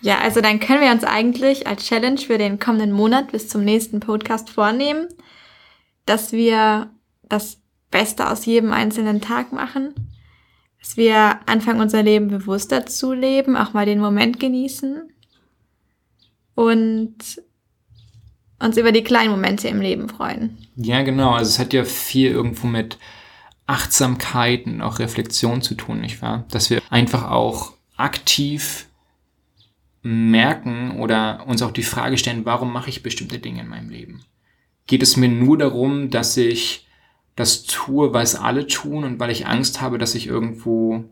Ja, 0.00 0.18
also 0.20 0.40
dann 0.40 0.60
können 0.60 0.80
wir 0.80 0.90
uns 0.90 1.04
eigentlich 1.04 1.66
als 1.66 1.84
Challenge 1.84 2.18
für 2.18 2.38
den 2.38 2.58
kommenden 2.58 2.92
Monat 2.92 3.32
bis 3.32 3.48
zum 3.48 3.64
nächsten 3.64 4.00
Podcast 4.00 4.48
vornehmen, 4.48 5.08
dass 6.06 6.32
wir 6.32 6.90
das 7.28 7.60
Beste 7.90 8.30
aus 8.30 8.46
jedem 8.46 8.72
einzelnen 8.72 9.20
Tag 9.20 9.52
machen, 9.52 9.94
dass 10.80 10.96
wir 10.96 11.40
anfangen, 11.46 11.80
unser 11.80 12.02
Leben 12.02 12.28
bewusster 12.28 12.86
zu 12.86 13.12
leben, 13.12 13.56
auch 13.56 13.72
mal 13.72 13.86
den 13.86 14.00
Moment 14.00 14.40
genießen 14.40 15.02
und 16.54 17.14
uns 18.58 18.76
über 18.76 18.92
die 18.92 19.04
kleinen 19.04 19.30
Momente 19.30 19.68
im 19.68 19.80
Leben 19.80 20.08
freuen. 20.08 20.58
Ja, 20.76 21.02
genau. 21.02 21.32
Also 21.32 21.50
es 21.50 21.58
hat 21.58 21.72
ja 21.72 21.84
viel 21.84 22.30
irgendwo 22.30 22.66
mit 22.66 22.98
Achtsamkeit 23.66 24.66
und 24.66 24.82
auch 24.82 24.98
Reflexion 24.98 25.62
zu 25.62 25.74
tun, 25.74 26.00
nicht 26.00 26.22
wahr? 26.22 26.44
Dass 26.50 26.70
wir 26.70 26.82
einfach 26.90 27.30
auch 27.30 27.72
aktiv 27.96 28.86
merken 30.02 30.98
oder 30.98 31.46
uns 31.46 31.62
auch 31.62 31.70
die 31.70 31.82
Frage 31.82 32.18
stellen, 32.18 32.44
warum 32.44 32.72
mache 32.72 32.90
ich 32.90 33.02
bestimmte 33.02 33.38
Dinge 33.38 33.60
in 33.60 33.68
meinem 33.68 33.90
Leben? 33.90 34.22
Geht 34.86 35.02
es 35.02 35.16
mir 35.16 35.28
nur 35.28 35.56
darum, 35.56 36.10
dass 36.10 36.36
ich 36.36 36.86
das 37.40 37.64
tue, 37.64 38.12
weil 38.12 38.22
es 38.22 38.36
alle 38.36 38.66
tun 38.66 39.04
und 39.04 39.18
weil 39.18 39.30
ich 39.30 39.46
Angst 39.46 39.80
habe, 39.80 39.98
dass 39.98 40.14
ich 40.14 40.26
irgendwo 40.26 41.04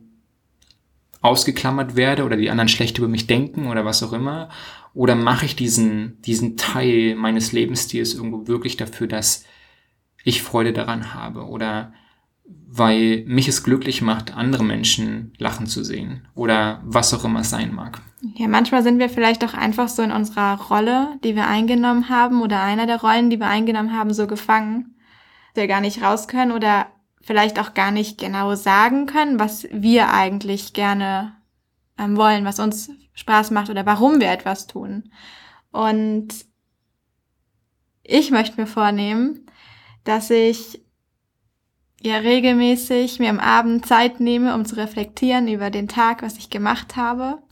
ausgeklammert 1.20 1.96
werde 1.96 2.24
oder 2.24 2.36
die 2.36 2.50
anderen 2.50 2.68
schlecht 2.68 2.98
über 2.98 3.08
mich 3.08 3.26
denken 3.26 3.66
oder 3.66 3.84
was 3.84 4.02
auch 4.02 4.12
immer? 4.12 4.50
Oder 4.94 5.14
mache 5.14 5.46
ich 5.46 5.56
diesen, 5.56 6.20
diesen 6.22 6.56
Teil 6.56 7.14
meines 7.16 7.52
Lebensstils 7.52 8.14
irgendwo 8.14 8.46
wirklich 8.46 8.76
dafür, 8.76 9.06
dass 9.06 9.44
ich 10.22 10.42
Freude 10.42 10.72
daran 10.72 11.14
habe 11.14 11.46
oder 11.46 11.92
weil 12.66 13.24
mich 13.26 13.48
es 13.48 13.64
glücklich 13.64 14.02
macht, 14.02 14.36
andere 14.36 14.64
Menschen 14.64 15.32
lachen 15.38 15.66
zu 15.66 15.84
sehen 15.84 16.26
oder 16.34 16.82
was 16.84 17.12
auch 17.14 17.24
immer 17.24 17.40
es 17.40 17.50
sein 17.50 17.74
mag. 17.74 18.00
Ja, 18.34 18.48
manchmal 18.48 18.82
sind 18.82 18.98
wir 18.98 19.08
vielleicht 19.08 19.44
auch 19.44 19.54
einfach 19.54 19.88
so 19.88 20.02
in 20.02 20.12
unserer 20.12 20.60
Rolle, 20.60 21.18
die 21.24 21.34
wir 21.34 21.46
eingenommen 21.46 22.08
haben 22.08 22.42
oder 22.42 22.62
einer 22.62 22.86
der 22.86 23.00
Rollen, 23.00 23.30
die 23.30 23.38
wir 23.38 23.46
eingenommen 23.46 23.96
haben, 23.96 24.12
so 24.12 24.26
gefangen, 24.26 24.94
wir 25.58 25.68
gar 25.68 25.82
nicht 25.82 26.02
raus 26.02 26.28
können 26.28 26.52
oder 26.52 26.86
vielleicht 27.20 27.58
auch 27.58 27.74
gar 27.74 27.90
nicht 27.90 28.16
genau 28.18 28.54
sagen 28.54 29.04
können, 29.04 29.38
was 29.38 29.68
wir 29.70 30.10
eigentlich 30.10 30.72
gerne 30.72 31.36
ähm, 31.98 32.16
wollen, 32.16 32.46
was 32.46 32.58
uns 32.58 32.90
Spaß 33.12 33.50
macht 33.50 33.68
oder 33.68 33.84
warum 33.84 34.20
wir 34.20 34.30
etwas 34.30 34.66
tun. 34.66 35.12
Und 35.70 36.28
ich 38.02 38.30
möchte 38.30 38.58
mir 38.58 38.66
vornehmen, 38.66 39.46
dass 40.04 40.30
ich 40.30 40.80
ja 42.00 42.16
regelmäßig 42.16 43.18
mir 43.18 43.28
am 43.28 43.40
Abend 43.40 43.84
Zeit 43.84 44.20
nehme, 44.20 44.54
um 44.54 44.64
zu 44.64 44.76
reflektieren 44.76 45.48
über 45.48 45.70
den 45.70 45.88
Tag, 45.88 46.22
was 46.22 46.38
ich 46.38 46.48
gemacht 46.48 46.96
habe 46.96 47.42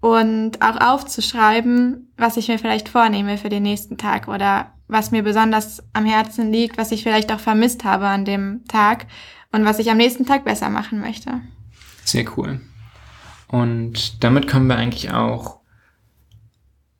und 0.00 0.62
auch 0.62 0.80
aufzuschreiben, 0.80 2.12
was 2.16 2.36
ich 2.36 2.48
mir 2.48 2.58
vielleicht 2.58 2.88
vornehme 2.88 3.38
für 3.38 3.48
den 3.48 3.62
nächsten 3.62 3.98
Tag 3.98 4.28
oder 4.28 4.72
was 4.90 5.10
mir 5.10 5.22
besonders 5.22 5.82
am 5.92 6.04
Herzen 6.04 6.52
liegt, 6.52 6.78
was 6.78 6.92
ich 6.92 7.02
vielleicht 7.02 7.32
auch 7.32 7.40
vermisst 7.40 7.84
habe 7.84 8.08
an 8.08 8.24
dem 8.24 8.64
Tag 8.66 9.06
und 9.52 9.64
was 9.64 9.78
ich 9.78 9.90
am 9.90 9.96
nächsten 9.96 10.26
Tag 10.26 10.44
besser 10.44 10.68
machen 10.68 11.00
möchte. 11.00 11.40
Sehr 12.04 12.24
cool. 12.36 12.60
Und 13.48 14.22
damit 14.22 14.48
kommen 14.48 14.66
wir 14.66 14.76
eigentlich 14.76 15.12
auch 15.12 15.60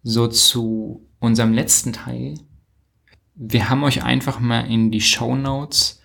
so 0.03 0.27
zu 0.29 1.07
unserem 1.19 1.53
letzten 1.53 1.93
Teil. 1.93 2.35
Wir 3.35 3.69
haben 3.69 3.85
euch 3.85 4.03
einfach 4.03 4.41
mal 4.41 4.61
in 4.61 4.91
die 4.91 5.01
Show 5.01 5.35
Notes 5.37 6.01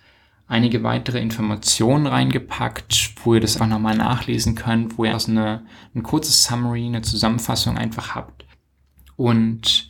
einige 0.48 0.82
weitere 0.82 1.20
Informationen 1.20 2.06
reingepackt, 2.06 3.14
wo 3.24 3.34
ihr 3.34 3.40
das 3.40 3.60
auch 3.60 3.66
nochmal 3.66 3.96
nachlesen 3.96 4.54
könnt, 4.54 4.96
wo 4.96 5.04
ihr 5.04 5.12
also 5.12 5.32
eine, 5.32 5.66
ein 5.94 6.02
kurzes 6.02 6.44
Summary, 6.44 6.86
eine 6.86 7.02
Zusammenfassung 7.02 7.76
einfach 7.76 8.14
habt. 8.14 8.44
Und 9.16 9.88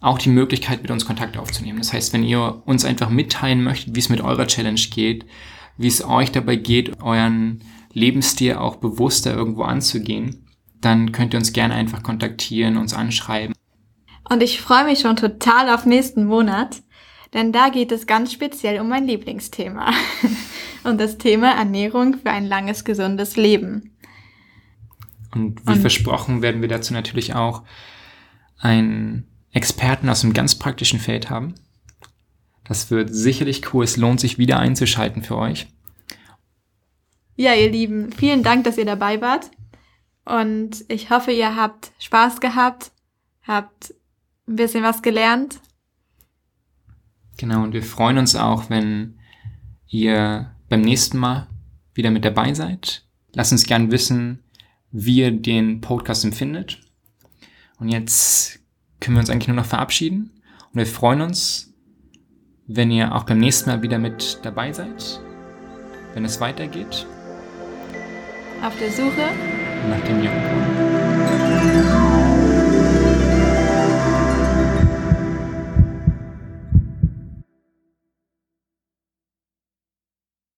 auch 0.00 0.18
die 0.18 0.28
Möglichkeit, 0.28 0.82
mit 0.82 0.90
uns 0.90 1.04
Kontakt 1.04 1.36
aufzunehmen. 1.36 1.78
Das 1.78 1.92
heißt, 1.92 2.12
wenn 2.12 2.22
ihr 2.22 2.62
uns 2.66 2.84
einfach 2.84 3.10
mitteilen 3.10 3.62
möchtet, 3.62 3.94
wie 3.94 4.00
es 4.00 4.08
mit 4.08 4.20
eurer 4.20 4.46
Challenge 4.46 4.80
geht, 4.90 5.26
wie 5.76 5.88
es 5.88 6.04
euch 6.04 6.32
dabei 6.32 6.56
geht, 6.56 7.02
euren 7.02 7.64
Lebensstil 7.92 8.54
auch 8.54 8.76
bewusster 8.76 9.34
irgendwo 9.34 9.62
anzugehen, 9.62 10.46
dann 10.80 11.12
könnt 11.12 11.34
ihr 11.34 11.38
uns 11.38 11.52
gerne 11.52 11.74
einfach 11.74 12.02
kontaktieren, 12.02 12.76
uns 12.76 12.94
anschreiben. 12.94 13.54
Und 14.28 14.42
ich 14.42 14.60
freue 14.60 14.84
mich 14.84 15.00
schon 15.00 15.16
total 15.16 15.70
auf 15.70 15.86
nächsten 15.86 16.24
Monat 16.24 16.82
denn 17.34 17.52
da 17.52 17.68
geht 17.68 17.92
es 17.92 18.06
ganz 18.06 18.32
speziell 18.32 18.80
um 18.80 18.88
mein 18.88 19.06
Lieblingsthema. 19.06 19.92
und 20.84 20.98
das 20.98 21.18
Thema 21.18 21.52
Ernährung 21.52 22.14
für 22.14 22.30
ein 22.30 22.46
langes, 22.46 22.84
gesundes 22.84 23.36
Leben. 23.36 23.94
Und 25.34 25.66
wie 25.66 25.72
und 25.72 25.80
versprochen 25.80 26.40
werden 26.40 26.62
wir 26.62 26.68
dazu 26.68 26.94
natürlich 26.94 27.34
auch 27.34 27.64
einen 28.58 29.27
Experten 29.52 30.08
aus 30.08 30.24
einem 30.24 30.34
ganz 30.34 30.54
praktischen 30.54 31.00
Feld 31.00 31.30
haben. 31.30 31.54
Das 32.64 32.90
wird 32.90 33.14
sicherlich 33.14 33.72
cool. 33.72 33.84
Es 33.84 33.96
lohnt 33.96 34.20
sich 34.20 34.38
wieder 34.38 34.58
einzuschalten 34.58 35.22
für 35.22 35.36
euch. 35.36 35.68
Ja, 37.36 37.54
ihr 37.54 37.70
Lieben, 37.70 38.12
vielen 38.12 38.42
Dank, 38.42 38.64
dass 38.64 38.78
ihr 38.78 38.84
dabei 38.84 39.20
wart. 39.20 39.50
Und 40.24 40.84
ich 40.88 41.10
hoffe, 41.10 41.32
ihr 41.32 41.56
habt 41.56 41.92
Spaß 41.98 42.40
gehabt, 42.40 42.90
habt 43.46 43.94
ein 44.46 44.56
bisschen 44.56 44.82
was 44.82 45.02
gelernt 45.02 45.60
Genau, 47.38 47.62
und 47.62 47.72
wir 47.72 47.84
freuen 47.84 48.18
uns 48.18 48.34
auch, 48.34 48.68
wenn 48.68 49.20
ihr 49.86 50.50
beim 50.68 50.82
nächsten 50.82 51.18
Mal 51.18 51.46
wieder 51.94 52.10
mit 52.10 52.24
dabei 52.24 52.52
seid. 52.52 53.06
Lasst 53.32 53.52
uns 53.52 53.64
gern 53.64 53.92
wissen, 53.92 54.42
wie 54.90 55.20
ihr 55.20 55.30
den 55.30 55.80
Podcast 55.80 56.24
empfindet. 56.24 56.80
Und 57.78 57.88
jetzt 57.88 58.58
können 59.00 59.16
wir 59.16 59.20
uns 59.20 59.30
eigentlich 59.30 59.48
nur 59.48 59.56
noch 59.56 59.66
verabschieden. 59.66 60.30
Und 60.72 60.78
wir 60.78 60.86
freuen 60.86 61.20
uns, 61.20 61.72
wenn 62.66 62.90
ihr 62.90 63.14
auch 63.14 63.24
beim 63.24 63.38
nächsten 63.38 63.70
Mal 63.70 63.82
wieder 63.82 63.98
mit 63.98 64.40
dabei 64.42 64.72
seid, 64.72 65.20
wenn 66.14 66.24
es 66.24 66.40
weitergeht. 66.40 67.06
Auf 68.62 68.78
der 68.78 68.90
Suche 68.90 69.28
nach 69.88 70.00
dem 70.06 70.22
Jungen. 70.22 70.77